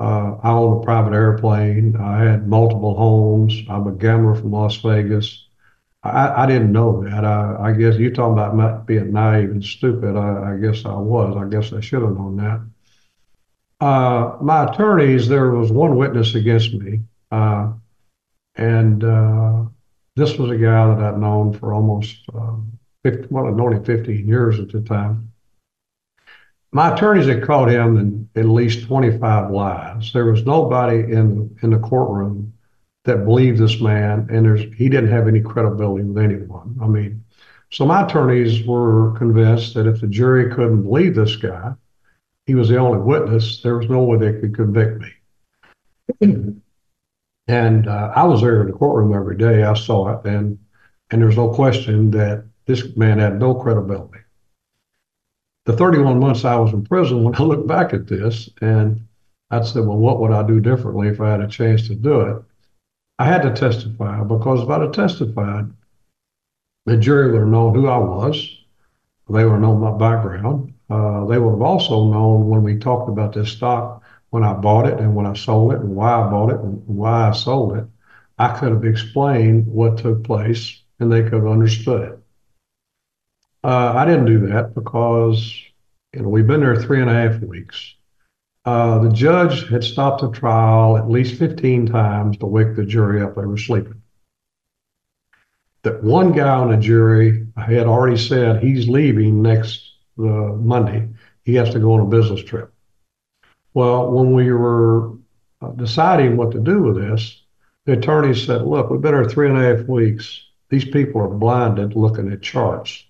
[0.00, 1.96] uh, I owned a private airplane.
[1.96, 3.62] I had multiple homes.
[3.68, 5.45] I'm a gambler from Las Vegas.
[6.06, 7.24] I, I didn't know that.
[7.24, 10.16] I, I, guess you're talking about not being naive and stupid.
[10.16, 11.36] I, I guess I was.
[11.36, 13.84] I guess I should have known that.
[13.84, 17.72] Uh, my attorneys, there was one witness against me, uh,
[18.56, 19.64] and uh,
[20.14, 22.56] this was a guy that I'd known for almost, uh,
[23.04, 25.30] 50, well, I'd known him 15 years at the time.
[26.72, 30.12] My attorneys had caught him in at least 25 lies.
[30.12, 32.52] There was nobody in in the courtroom
[33.06, 36.76] that believed this man, and there's he didn't have any credibility with anyone.
[36.82, 37.24] I mean,
[37.70, 41.72] so my attorneys were convinced that if the jury couldn't believe this guy,
[42.46, 46.60] he was the only witness, there was no way they could convict me.
[47.48, 49.62] and uh, I was there in the courtroom every day.
[49.62, 50.58] I saw it, and
[51.10, 54.18] and there's no question that this man had no credibility.
[55.64, 59.06] The 31 months I was in prison, when I look back at this, and
[59.50, 62.20] I said, well, what would I do differently if I had a chance to do
[62.20, 62.42] it?
[63.18, 65.70] I had to testify because if I'd have testified,
[66.84, 68.36] the jury would have known who I was.
[69.28, 70.74] They would have known my background.
[70.88, 74.86] Uh, they would have also known when we talked about this stock, when I bought
[74.86, 77.76] it and when I sold it and why I bought it and why I sold
[77.76, 77.84] it.
[78.38, 82.18] I could have explained what took place and they could have understood it.
[83.64, 85.52] Uh, I didn't do that because
[86.12, 87.95] you know we've been there three and a half weeks.
[88.66, 93.22] Uh, the judge had stopped the trial at least 15 times to wake the jury
[93.22, 93.36] up.
[93.36, 94.02] They were sleeping.
[95.84, 101.08] That one guy on the jury had already said he's leaving next uh, Monday.
[101.44, 102.72] He has to go on a business trip.
[103.72, 105.12] Well, when we were
[105.62, 107.42] uh, deciding what to do with this,
[107.84, 110.42] the attorney said, look, we've been here three and a half weeks.
[110.70, 113.04] These people are blinded looking at charts,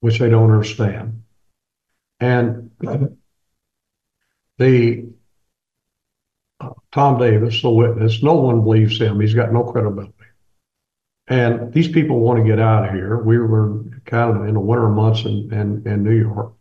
[0.00, 1.24] which they don't understand.
[2.20, 2.70] And
[4.62, 5.06] the
[6.60, 9.20] uh, Tom Davis, the witness, no one believes him.
[9.20, 10.12] He's got no credibility.
[11.28, 13.18] And these people want to get out of here.
[13.18, 16.52] We were kind of in the winter months in, in, in New York.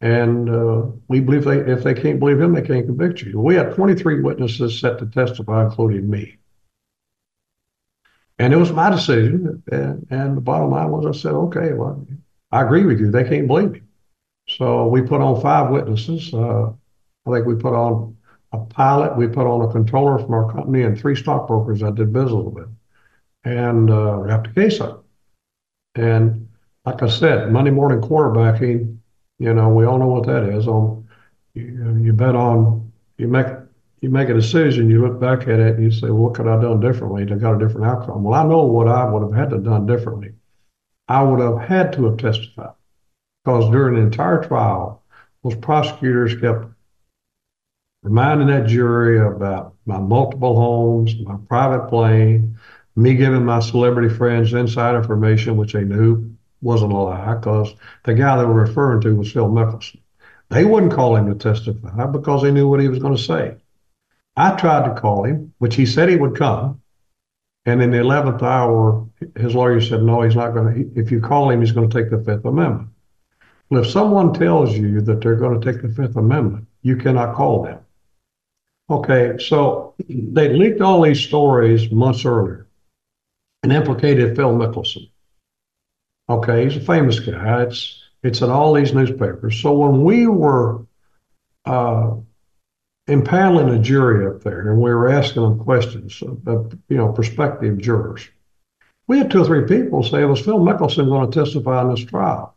[0.00, 3.40] And uh, we believe they, if they can't believe him, they can't convict you.
[3.40, 6.36] We had 23 witnesses set to testify, including me.
[8.38, 9.62] And it was my decision.
[9.72, 12.06] And, and the bottom line was I said, okay, well,
[12.52, 13.10] I agree with you.
[13.10, 13.80] They can't believe me.
[14.48, 16.32] So we put on five witnesses.
[16.34, 16.72] Uh,
[17.26, 18.16] I think we put on
[18.52, 22.12] a pilot, we put on a controller from our company, and three stockbrokers I did
[22.12, 22.68] business with,
[23.44, 25.04] and uh, wrapped a case up.
[25.94, 26.48] And
[26.84, 28.98] like I said, Monday morning quarterbacking,
[29.38, 30.68] you know, we all know what that is.
[30.68, 31.08] On
[31.54, 33.46] you, you bet on you make
[34.00, 36.46] you make a decision, you look back at it and you say, well, what could
[36.46, 38.22] I have done differently to got a different outcome?
[38.22, 40.32] Well, I know what I would have had to have done differently.
[41.08, 42.74] I would have had to have testified
[43.44, 45.02] because during the entire trial,
[45.42, 46.66] those prosecutors kept
[48.06, 52.56] reminding that jury about my multiple homes, my private plane,
[52.94, 58.14] me giving my celebrity friends inside information, which they knew wasn't a lie because the
[58.14, 59.98] guy they were referring to was Phil Mickelson.
[60.50, 63.56] They wouldn't call him to testify because they knew what he was going to say.
[64.36, 66.80] I tried to call him, which he said he would come.
[67.64, 71.00] And in the 11th hour, his lawyer said, no, he's not going to.
[71.00, 72.90] If you call him, he's going to take the Fifth Amendment.
[73.68, 77.34] Well, if someone tells you that they're going to take the Fifth Amendment, you cannot
[77.34, 77.80] call them.
[78.88, 82.68] Okay, so they leaked all these stories months earlier
[83.64, 85.10] and implicated Phil Mickelson.
[86.28, 87.62] Okay, he's a famous guy.
[87.62, 89.60] It's it's in all these newspapers.
[89.60, 90.86] So when we were
[91.64, 92.14] uh,
[93.08, 98.28] impaneling a jury up there and we were asking them questions, you know, prospective jurors,
[99.08, 102.04] we had two or three people say, "Was Phil Mickelson going to testify in this
[102.04, 102.54] trial?"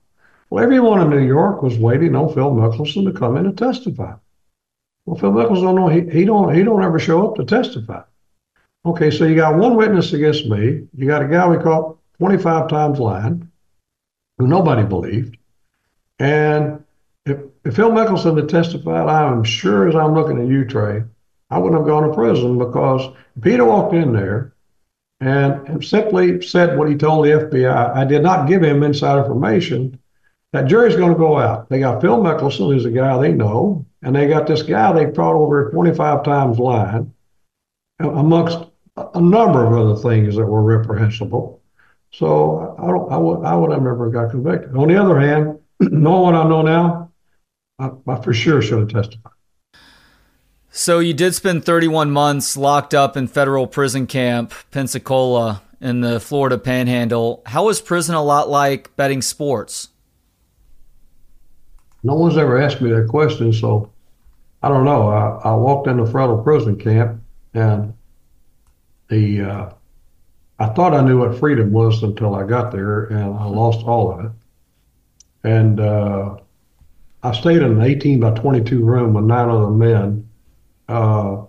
[0.51, 4.13] Well, everyone in New York was waiting on Phil Mickelson to come in and testify.
[5.05, 8.01] Well, Phil Mickelson don't know he, he don't he don't ever show up to testify.
[8.85, 10.87] Okay, so you got one witness against me.
[10.95, 13.49] You got a guy we caught 25 times lying,
[14.37, 15.37] who nobody believed.
[16.19, 16.83] And
[17.25, 21.03] if, if Phil Mickelson had testified, I am sure as I'm looking at you, Trey,
[21.49, 23.01] I wouldn't have gone to prison because
[23.41, 24.53] Peter walked in there
[25.19, 27.95] and simply said what he told the FBI.
[27.95, 29.99] I did not give him inside information.
[30.51, 31.69] That jury's going to go out.
[31.69, 35.05] They got Phil Mickelson, who's a guy they know, and they got this guy they
[35.05, 37.13] brought over 25 times lying,
[37.99, 38.57] amongst
[38.97, 41.61] a number of other things that were reprehensible.
[42.11, 44.75] So I don't, I would, I would have never got convicted.
[44.75, 47.11] On the other hand, knowing what I know now,
[47.77, 49.33] I, I for sure should have testified.
[50.71, 56.19] So you did spend 31 months locked up in federal prison camp, Pensacola, in the
[56.19, 57.41] Florida Panhandle.
[57.45, 59.89] How was prison a lot like betting sports?
[62.03, 63.91] No one's ever asked me that question, so
[64.63, 65.09] I don't know.
[65.09, 67.21] I, I walked into federal prison camp,
[67.53, 67.93] and
[69.09, 69.69] the uh,
[70.59, 74.11] I thought I knew what freedom was until I got there, and I lost all
[74.11, 74.31] of it.
[75.43, 76.37] And uh,
[77.23, 80.29] I stayed in an 18 by 22 room with nine other men
[80.89, 81.43] uh,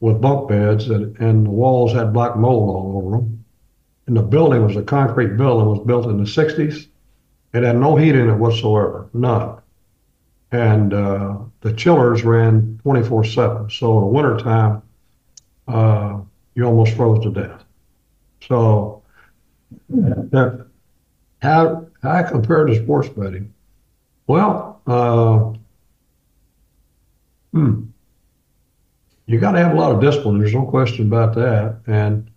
[0.00, 3.44] with bunk beds, and, and the walls had black mold all over them.
[4.06, 6.86] And the building was a concrete building, was built in the 60s.
[7.54, 9.58] It had no heat in it whatsoever, none.
[10.54, 13.70] And uh, the chillers ran 24 7.
[13.70, 14.82] So in the wintertime,
[15.68, 16.20] uh,
[16.54, 17.64] you almost froze to death.
[18.42, 19.02] So
[20.30, 20.66] that,
[21.42, 23.54] how, how I compare to sports betting?
[24.28, 25.54] Well, uh,
[27.54, 27.94] hmm
[29.26, 30.38] you got to have a lot of discipline.
[30.38, 31.80] There's no question about that.
[31.86, 32.30] And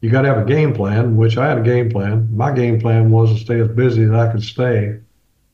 [0.00, 2.28] you got to have a game plan, which I had a game plan.
[2.36, 5.00] My game plan was to stay as busy as I could stay.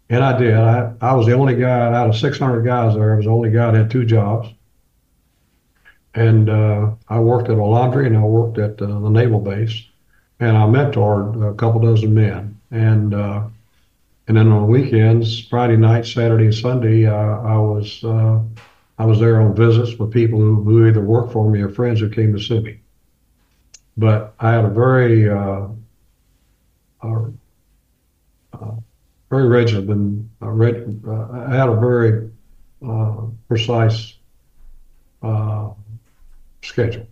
[0.08, 0.54] And I did.
[0.54, 3.14] I, I was the only guy out of 600 guys there.
[3.14, 4.48] I was the only guy that had two jobs.
[6.14, 9.84] And uh, I worked at a laundry and I worked at uh, the naval base.
[10.38, 12.58] And I mentored a couple dozen men.
[12.70, 13.44] And uh,
[14.28, 18.40] and then on weekends, Friday night, Saturday, and Sunday, uh, I was uh,
[18.98, 22.00] I was there on visits with people who, who either worked for me or friends
[22.00, 22.80] who came to see me.
[23.96, 25.68] But I had a very, uh,
[27.02, 27.26] uh,
[29.30, 32.30] very rigid and uh, I had a very
[32.86, 34.14] uh, precise
[35.22, 35.70] uh,
[36.62, 37.06] schedule.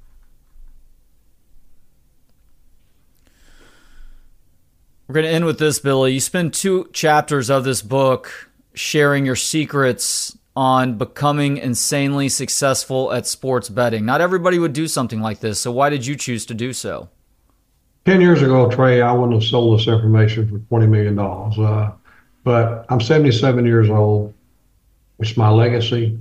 [5.07, 6.15] We're going to end with this, Billy.
[6.15, 13.27] You spend two chapters of this book sharing your secrets on becoming insanely successful at
[13.27, 14.07] sports betting.
[14.07, 15.61] Not everybody would do something like this.
[15.61, 17.09] So why did you choose to do so?
[18.07, 21.19] 10 years ago, Trey, I wouldn't have sold this information for $20 million.
[21.19, 21.93] Uh,
[22.45, 24.35] but I'm 77 years old.
[25.19, 26.19] It's my legacy.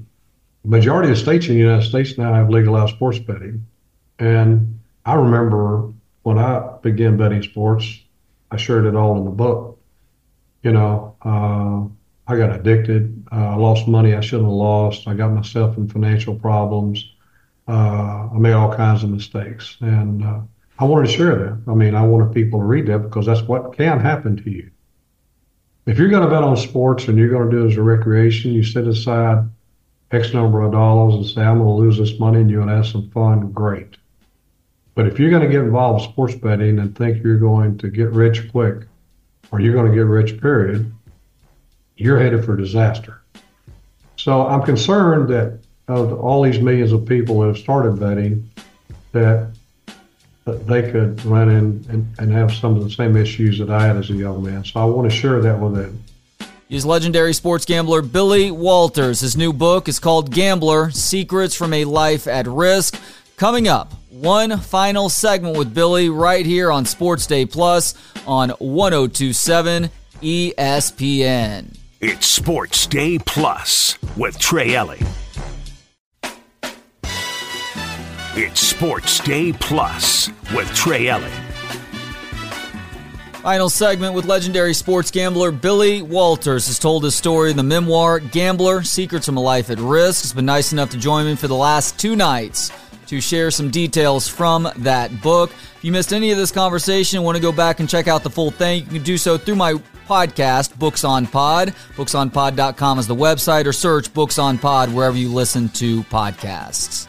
[0.63, 3.65] Majority of states in the United States now have legalized sports betting.
[4.17, 5.91] And I remember
[6.23, 7.99] when I began betting sports,
[8.49, 9.79] I shared it all in the book.
[10.61, 13.25] You know, uh, I got addicted.
[13.31, 15.07] Uh, I lost money I shouldn't have lost.
[15.07, 17.03] I got myself in financial problems.
[17.67, 20.39] Uh, I made all kinds of mistakes, and uh,
[20.79, 21.61] I wanted to share that.
[21.67, 24.69] I mean, I wanted people to read that because that's what can happen to you.
[25.85, 27.81] If you're going to bet on sports and you're going to do it as a
[27.81, 29.49] recreation, you set aside
[30.11, 32.69] X number of dollars and say, I'm going to lose this money and you're going
[32.69, 33.97] to have some fun, great.
[34.95, 37.89] But if you're going to get involved in sports betting and think you're going to
[37.89, 38.87] get rich quick
[39.51, 40.93] or you're going to get rich, period,
[41.97, 43.21] you're headed for disaster.
[44.15, 48.49] So I'm concerned that of all these millions of people that have started betting,
[49.11, 49.52] that
[50.45, 53.97] they could run in and, and have some of the same issues that I had
[53.97, 54.65] as a young man.
[54.65, 56.03] So I want to share that with them.
[56.67, 59.19] He's legendary sports gambler Billy Walters.
[59.19, 62.99] His new book is called Gambler Secrets from a Life at Risk.
[63.37, 67.93] Coming up, one final segment with Billy right here on Sports Day Plus
[68.25, 69.89] on 1027
[70.21, 71.77] ESPN.
[72.01, 75.05] It's Sports Day Plus with Trey Elling.
[78.35, 81.31] It's Sports Day Plus with Trey Elling.
[83.43, 88.19] Final segment with legendary sports gambler Billy Walters has told his story in the memoir
[88.19, 90.23] Gambler Secrets from a Life at Risk.
[90.23, 92.71] He's been nice enough to join me for the last two nights
[93.05, 95.51] to share some details from that book.
[95.75, 98.31] If you missed any of this conversation want to go back and check out the
[98.31, 99.73] full thing, you can do so through my
[100.09, 101.75] podcast, Books on Pod.
[101.97, 107.07] Booksonpod.com is the website, or search Books on Pod wherever you listen to podcasts.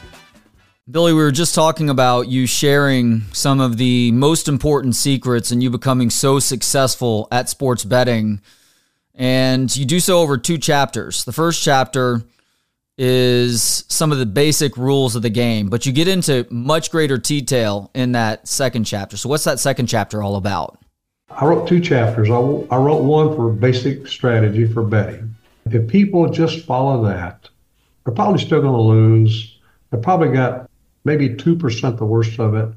[0.91, 5.63] Billy, we were just talking about you sharing some of the most important secrets and
[5.63, 8.43] you becoming so successful at sports betting.
[9.15, 11.25] And you do so over two chapters.
[11.25, 12.23] The first chapter
[12.99, 17.17] is some of the basic rules of the game, but you get into much greater
[17.17, 19.17] detail in that second chapter.
[19.17, 20.79] So, what's that second chapter all about?
[21.31, 22.29] I wrote two chapters.
[22.29, 25.35] I, I wrote one for basic strategy for betting.
[25.65, 27.49] If people just follow that,
[28.05, 29.59] they're probably still going to lose.
[29.91, 30.69] They probably got
[31.05, 32.69] maybe 2% the worst of it.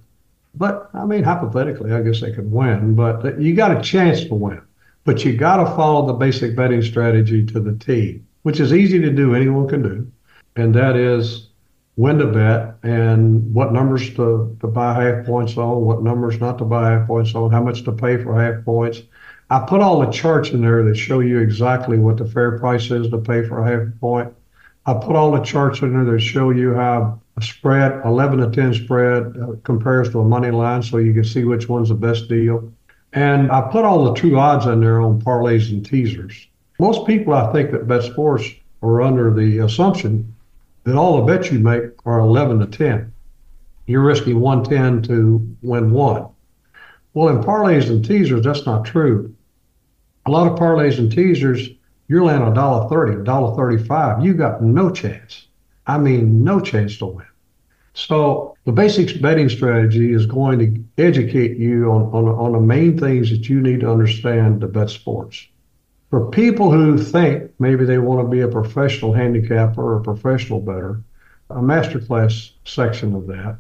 [0.56, 4.34] But I mean, hypothetically, I guess they could win, but you got a chance to
[4.34, 4.62] win.
[5.04, 9.00] But you got to follow the basic betting strategy to the T, which is easy
[9.00, 10.12] to do, anyone can do.
[10.58, 11.48] And that is
[11.96, 16.58] when to bet and what numbers to, to buy half points on, what numbers not
[16.58, 19.02] to buy half points on, how much to pay for half points.
[19.50, 22.92] I put all the charts in there that show you exactly what the fair price
[22.92, 24.34] is to pay for a half point.
[24.86, 28.50] I put all the charts in there that show you how a spread, 11 to
[28.50, 31.96] 10 spread, uh, compares to a money line so you can see which one's the
[31.96, 32.72] best deal.
[33.14, 36.48] And I put all the true odds in there on parlays and teasers.
[36.80, 38.46] Most people, I think, that bet sports
[38.82, 40.34] are under the assumption
[40.84, 43.14] that all the bets you make are 11 to 10.
[43.86, 46.28] You're risking 110 to win one.
[47.14, 49.34] Well, in parlays and teasers, that's not true.
[50.26, 51.70] A lot of parlays and teasers,
[52.08, 54.24] you're laying a dollar thirty, dollar thirty-five.
[54.24, 55.48] You got no chance.
[55.88, 57.27] I mean, no chance to win.
[57.98, 62.96] So the basic betting strategy is going to educate you on, on, on the main
[62.96, 65.48] things that you need to understand to bet sports.
[66.12, 70.60] For people who think maybe they want to be a professional handicapper or a professional
[70.60, 71.02] better,
[71.50, 73.58] a masterclass section of that.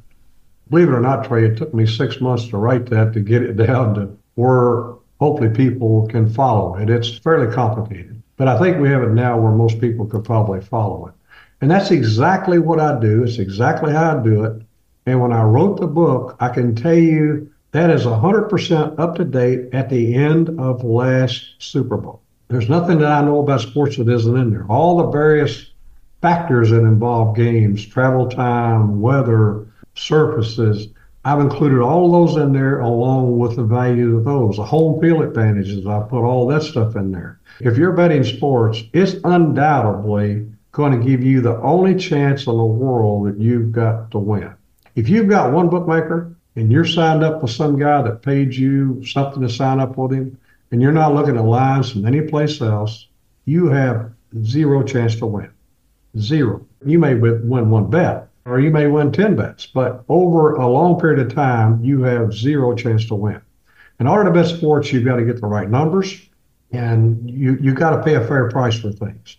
[0.69, 3.41] Believe it or not, Trey, it took me six months to write that to get
[3.41, 6.91] it down to where hopefully people can follow it.
[6.91, 10.61] It's fairly complicated, but I think we have it now where most people could probably
[10.61, 11.15] follow it.
[11.61, 13.23] And that's exactly what I do.
[13.23, 14.61] It's exactly how I do it.
[15.05, 19.25] And when I wrote the book, I can tell you that is 100% up to
[19.25, 22.21] date at the end of last Super Bowl.
[22.49, 24.65] There's nothing that I know about sports that isn't in there.
[24.69, 25.71] All the various
[26.21, 30.87] factors that involve games, travel time, weather, surfaces,
[31.25, 34.55] I've included all those in there along with the value of those.
[34.55, 37.39] The home field advantages, I put all that stuff in there.
[37.59, 40.47] If you're betting sports, it's undoubtedly
[40.77, 44.53] going to give you the only chance in the world that you've got to win.
[44.95, 49.03] If you've got one bookmaker and you're signed up with some guy that paid you
[49.03, 50.37] something to sign up with him,
[50.69, 53.07] and you're not looking at lines from any place else,
[53.45, 54.11] you have
[54.43, 55.49] zero chance to win.
[56.19, 56.63] Zero.
[56.85, 60.99] You may win one bet, or you may win 10 bets, but over a long
[60.99, 63.41] period of time, you have zero chance to win.
[63.99, 66.21] In order to bet sports, you've got to get the right numbers,
[66.71, 69.37] and you, you've got to pay a fair price for things.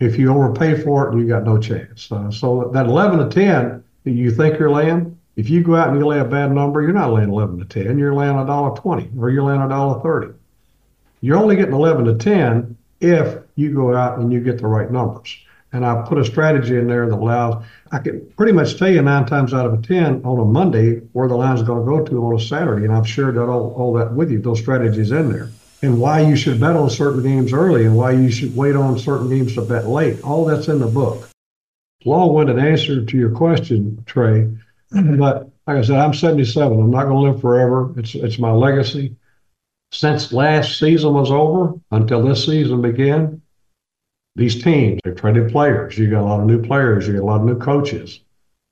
[0.00, 2.10] If you overpay for it, you got no chance.
[2.10, 5.88] Uh, so that 11 to 10 that you think you're laying, if you go out
[5.88, 7.98] and you lay a bad number, you're not laying 11 to 10.
[7.98, 10.34] You're laying a dollar 20 or you're laying a dollar 30.
[11.20, 14.90] You're only getting 11 to 10 if you go out and you get the right
[14.90, 15.36] numbers.
[15.72, 19.02] And I put a strategy in there that allows, I can pretty much tell you
[19.02, 22.04] nine times out of a 10 on a Monday where the line's going to go
[22.04, 22.86] to on a Saturday.
[22.86, 25.50] And I've shared that all, all that with you, those strategies in there
[25.82, 28.98] and why you should bet on certain games early and why you should wait on
[28.98, 30.20] certain games to bet late.
[30.22, 31.28] All that's in the book.
[32.04, 34.48] Long-winded answer to your question, Trey.
[34.92, 35.18] Mm-hmm.
[35.18, 36.80] But like I said, I'm 77.
[36.80, 37.92] I'm not going to live forever.
[37.96, 39.16] It's it's my legacy.
[39.92, 43.42] Since last season was over until this season began,
[44.36, 45.98] these teams they've traded players.
[45.98, 47.06] You got a lot of new players.
[47.06, 48.20] You got a lot of new coaches.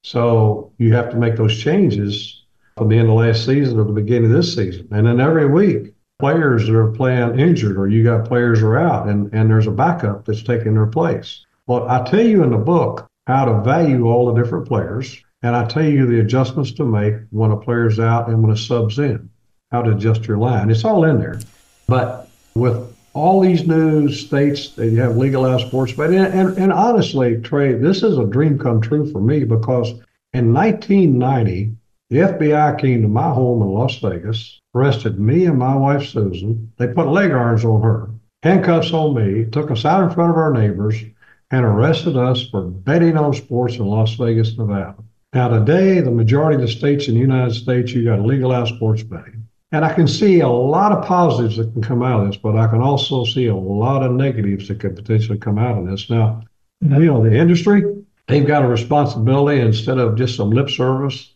[0.04, 2.44] So you have to make those changes
[2.76, 4.88] from the end of last season to the beginning of this season.
[4.92, 9.08] And then every week players that are playing injured or you got players are out
[9.08, 11.44] and, and there's a backup that's taking their place.
[11.66, 15.54] Well, I tell you in the book how to value all the different players, and
[15.54, 18.98] I tell you the adjustments to make when a player's out and when a sub's
[18.98, 19.28] in,
[19.70, 20.70] how to adjust your line.
[20.70, 21.40] It's all in there.
[21.88, 26.72] But with all these new states that you have legalized sports betting, and, and, and
[26.72, 29.90] honestly, Trey, this is a dream come true for me because
[30.32, 31.74] in 1990,
[32.08, 36.72] the FBI came to my home in Las Vegas arrested me and my wife Susan.
[36.76, 38.10] They put leg irons on her,
[38.42, 41.02] handcuffs on me, took us out in front of our neighbors,
[41.50, 44.94] and arrested us for betting on sports in Las Vegas, Nevada.
[45.32, 49.02] Now, today, the majority of the states in the United States, you got legalized sports
[49.02, 49.48] betting.
[49.72, 52.56] And I can see a lot of positives that can come out of this, but
[52.56, 56.08] I can also see a lot of negatives that could potentially come out of this.
[56.08, 56.42] Now,
[56.80, 57.82] you know, the industry,
[58.28, 61.32] they've got a responsibility instead of just some lip service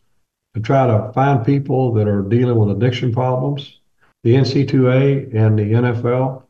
[0.54, 3.78] to try to find people that are dealing with addiction problems.
[4.24, 6.42] The NC2A and the NFL,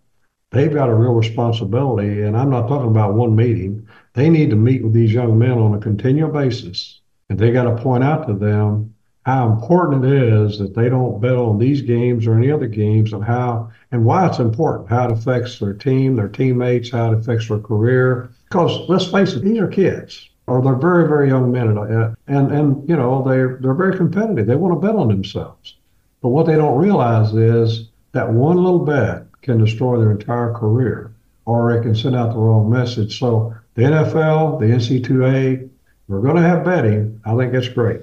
[0.51, 2.22] they've got a real responsibility.
[2.22, 3.86] And I'm not talking about one meeting.
[4.14, 7.01] They need to meet with these young men on a continual basis.
[7.28, 8.94] And they got to point out to them
[9.26, 13.12] how important it is that they don't bet on these games or any other games
[13.12, 17.18] and how and why it's important, how it affects their team, their teammates, how it
[17.18, 21.53] affects their career, Because let's face it, these are kids, or they're very, very young
[21.53, 24.47] men, and uh, and, and you know they're they're very competitive.
[24.47, 25.76] They want to bet on themselves,
[26.20, 31.12] but what they don't realize is that one little bet can destroy their entire career,
[31.45, 33.18] or it can send out the wrong message.
[33.18, 35.68] So the NFL, the NC2A,
[36.09, 37.20] we're going to have betting.
[37.24, 38.01] I think that's great,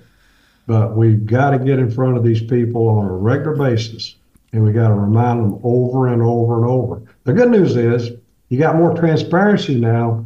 [0.66, 4.16] but we've got to get in front of these people on a regular basis,
[4.54, 7.02] and we got to remind them over and over and over.
[7.26, 8.12] The good news is
[8.50, 10.26] you got more transparency now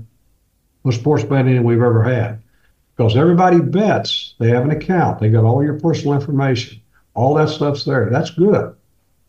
[0.83, 2.41] with sports betting we've ever had.
[2.95, 6.81] Because everybody bets, they have an account, they got all your personal information,
[7.13, 8.09] all that stuff's there.
[8.09, 8.75] That's good.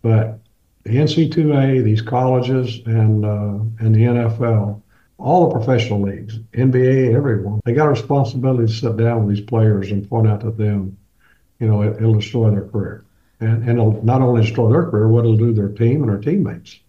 [0.02, 0.40] But
[0.84, 4.82] the NC2A, these colleges, and uh, and the NFL,
[5.18, 9.46] all the professional leagues, NBA, everyone, they got a responsibility to sit down with these
[9.46, 10.96] players and point out to them,
[11.60, 13.04] you know, it, will destroy their career.
[13.40, 16.18] And, and it'll not only destroy their career, what it'll do their team and their
[16.18, 16.80] teammates.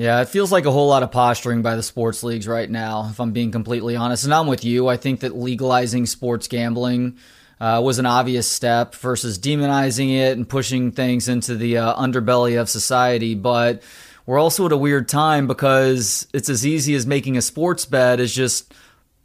[0.00, 3.08] Yeah, it feels like a whole lot of posturing by the sports leagues right now,
[3.10, 4.24] if I'm being completely honest.
[4.24, 4.88] And I'm with you.
[4.88, 7.18] I think that legalizing sports gambling
[7.60, 12.58] uh, was an obvious step versus demonizing it and pushing things into the uh, underbelly
[12.58, 13.34] of society.
[13.34, 13.82] But
[14.24, 18.20] we're also at a weird time because it's as easy as making a sports bet
[18.20, 18.72] as just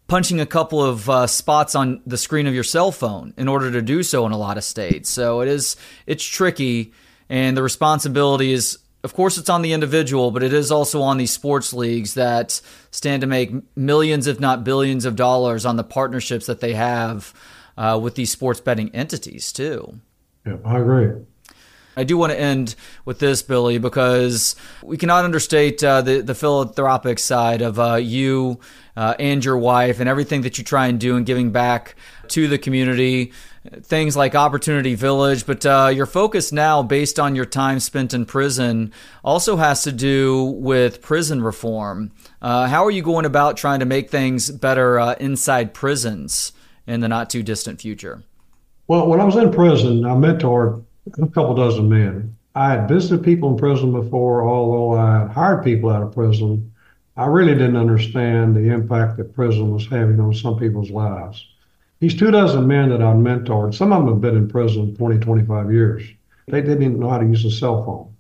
[0.08, 3.72] punching a couple of uh, spots on the screen of your cell phone in order
[3.72, 5.10] to do so in a lot of states.
[5.10, 6.92] So it is it's tricky,
[7.30, 11.18] and the responsibility is of course, it's on the individual, but it is also on
[11.18, 15.84] these sports leagues that stand to make millions, if not billions, of dollars on the
[15.84, 17.34] partnerships that they have
[17.78, 20.00] uh, with these sports betting entities, too.
[20.44, 21.22] Yeah, I agree.
[21.96, 22.76] I do want to end
[23.06, 28.60] with this, Billy, because we cannot understate uh, the the philanthropic side of uh, you
[28.98, 31.96] uh, and your wife and everything that you try and do in giving back
[32.30, 33.32] to the community
[33.82, 38.26] things like Opportunity Village, but uh, your focus now, based on your time spent in
[38.26, 38.92] prison,
[39.24, 42.12] also has to do with prison reform.
[42.42, 46.52] Uh, how are you going about trying to make things better uh, inside prisons
[46.88, 48.24] in the not too distant future?
[48.88, 52.36] Well, when I was in prison, I mentored a couple dozen men.
[52.54, 56.72] I had visited people in prison before, although I had hired people out of prison.
[57.18, 61.46] I really didn't understand the impact that prison was having on some people's lives.
[62.00, 65.20] These two dozen men that I mentored, some of them have been in prison 20,
[65.20, 66.04] 25 years.
[66.48, 68.14] They didn't even know how to use a cell phone.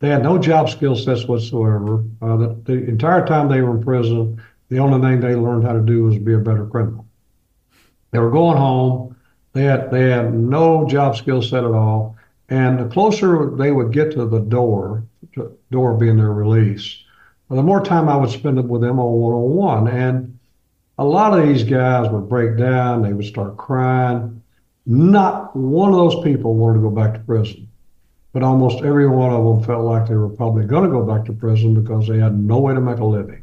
[0.00, 2.02] They had no job skill sets whatsoever.
[2.22, 5.74] Uh, the, the entire time they were in prison, the only thing they learned how
[5.74, 7.06] to do was be a better criminal.
[8.10, 9.16] They were going home.
[9.52, 12.16] They had they had no job skill set at all.
[12.48, 15.04] And the closer they would get to the door,
[15.70, 17.04] door being their release,
[17.48, 19.88] the more time I would spend with them on one on one.
[19.88, 20.29] And
[21.00, 24.42] a lot of these guys would break down, they would start crying.
[24.84, 27.68] Not one of those people wanted to go back to prison,
[28.34, 31.24] but almost every one of them felt like they were probably going to go back
[31.24, 33.42] to prison because they had no way to make a living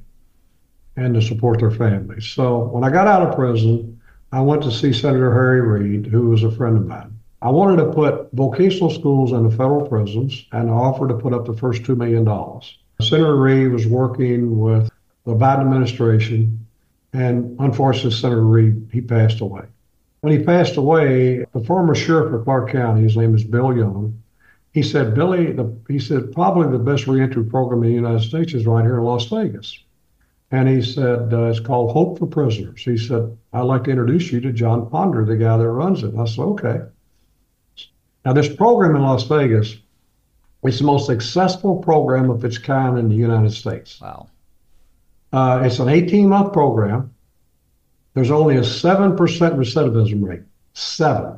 [0.97, 2.27] and to support their families.
[2.27, 3.99] So when I got out of prison,
[4.31, 7.17] I went to see Senator Harry Reid, who was a friend of mine.
[7.41, 11.47] I wanted to put vocational schools in the federal prisons and offered to put up
[11.47, 12.23] the first $2 million.
[13.01, 14.91] Senator Reid was working with
[15.25, 16.66] the Biden administration
[17.17, 19.63] and unfortunately, Senator Reid, he passed away.
[20.21, 24.21] When he passed away, the former sheriff of Clark County, his name is Bill Young,
[24.71, 28.53] he said, Billy, the, he said, probably the best reentry program in the United States
[28.53, 29.83] is right here in Las Vegas.
[30.51, 32.81] And he said, uh, it's called Hope for Prisoners.
[32.81, 36.13] He said, I'd like to introduce you to Jon Ponder, the guy that runs it.
[36.15, 36.81] I said, okay.
[38.25, 39.75] Now, this program in Las Vegas
[40.63, 43.99] is the most successful program of its kind in the United States.
[43.99, 44.29] Wow.
[45.31, 47.13] Uh, it's an 18 month program.
[48.13, 50.41] There's only a 7% recidivism rate.
[50.73, 51.37] Seven.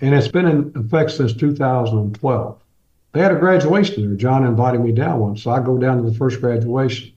[0.00, 2.58] And it's been in effect since 2012.
[3.12, 4.16] They had a graduation there.
[4.16, 7.12] Jon invited me down once, so I go down to the first graduation.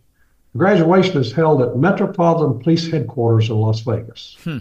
[0.54, 4.38] The graduation is held at Metropolitan Police Headquarters in Las Vegas.
[4.44, 4.60] Hmm.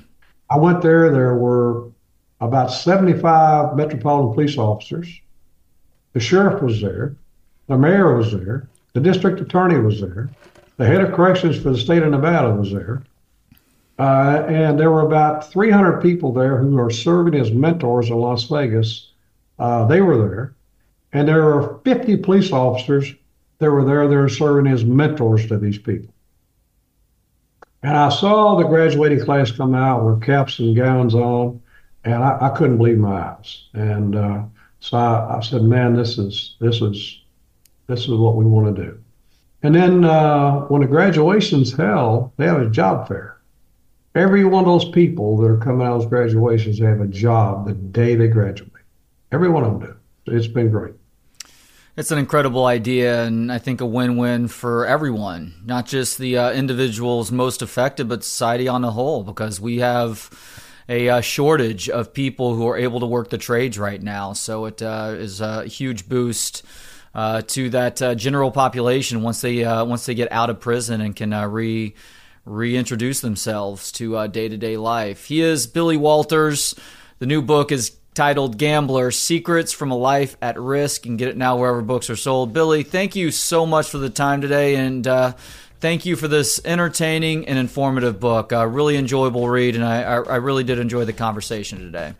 [0.48, 1.10] I went there.
[1.10, 1.90] There were
[2.40, 5.20] about 75 Metropolitan Police officers.
[6.12, 7.16] The sheriff was there.
[7.66, 8.68] The mayor was there.
[8.92, 10.30] The district attorney was there.
[10.76, 13.02] The head of corrections for the state of Nevada was there.
[13.98, 18.44] Uh, and there were about 300 people there who are serving as mentors in Las
[18.44, 19.12] Vegas.
[19.58, 20.54] Uh, they were there.
[21.12, 23.14] And there were 50 police officers
[23.58, 26.12] that were there that were serving as mentors to these people.
[27.84, 31.60] And I saw the graduating class come out with caps and gowns on,
[32.04, 33.64] and I, I couldn't believe my eyes.
[33.74, 34.42] And uh,
[34.80, 37.20] so I, I, said, "Man, this is this is
[37.86, 39.03] this is what we want to do."
[39.64, 43.40] And then uh, when the graduation's held, they have a job fair.
[44.14, 47.72] Every one of those people that are coming out of graduations have a job the
[47.72, 48.70] day they graduate.
[49.32, 50.36] Every one of them do.
[50.36, 50.92] It's been great.
[51.96, 56.52] It's an incredible idea, and I think a win-win for everyone, not just the uh,
[56.52, 60.28] individuals most affected, but society on the whole, because we have
[60.90, 64.34] a uh, shortage of people who are able to work the trades right now.
[64.34, 66.64] So it uh, is a huge boost
[67.14, 71.00] uh, to that uh, general population once they uh, once they get out of prison
[71.00, 71.94] and can re
[72.44, 75.26] reintroduce themselves to day to day life.
[75.26, 76.74] He is Billy Walters.
[77.18, 81.04] The new book is titled Gambler Secrets from a Life at Risk.
[81.04, 82.52] You can get it now wherever books are sold.
[82.52, 85.32] Billy, thank you so much for the time today and uh,
[85.80, 88.52] thank you for this entertaining and informative book.
[88.52, 92.14] A really enjoyable read, and I, I, really did enjoy the conversation today.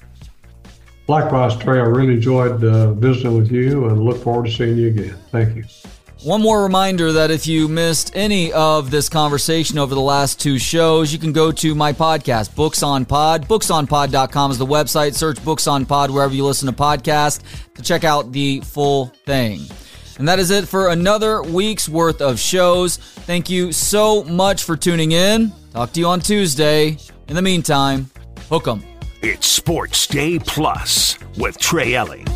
[1.06, 4.88] Likewise, Trey, I really enjoyed uh, visiting with you and look forward to seeing you
[4.88, 5.16] again.
[5.30, 5.64] Thank you.
[6.22, 10.58] One more reminder that if you missed any of this conversation over the last two
[10.58, 13.46] shows, you can go to my podcast, Books on Pod.
[13.46, 15.14] Booksonpod.com is the website.
[15.14, 17.42] Search Books on Pod wherever you listen to podcasts
[17.74, 19.60] to check out the full thing.
[20.16, 22.96] And that is it for another week's worth of shows.
[22.96, 25.52] Thank you so much for tuning in.
[25.72, 26.96] Talk to you on Tuesday.
[27.28, 28.08] In the meantime,
[28.48, 28.82] hook 'em.
[29.26, 32.26] It's Sports Day Plus with Trey Elling.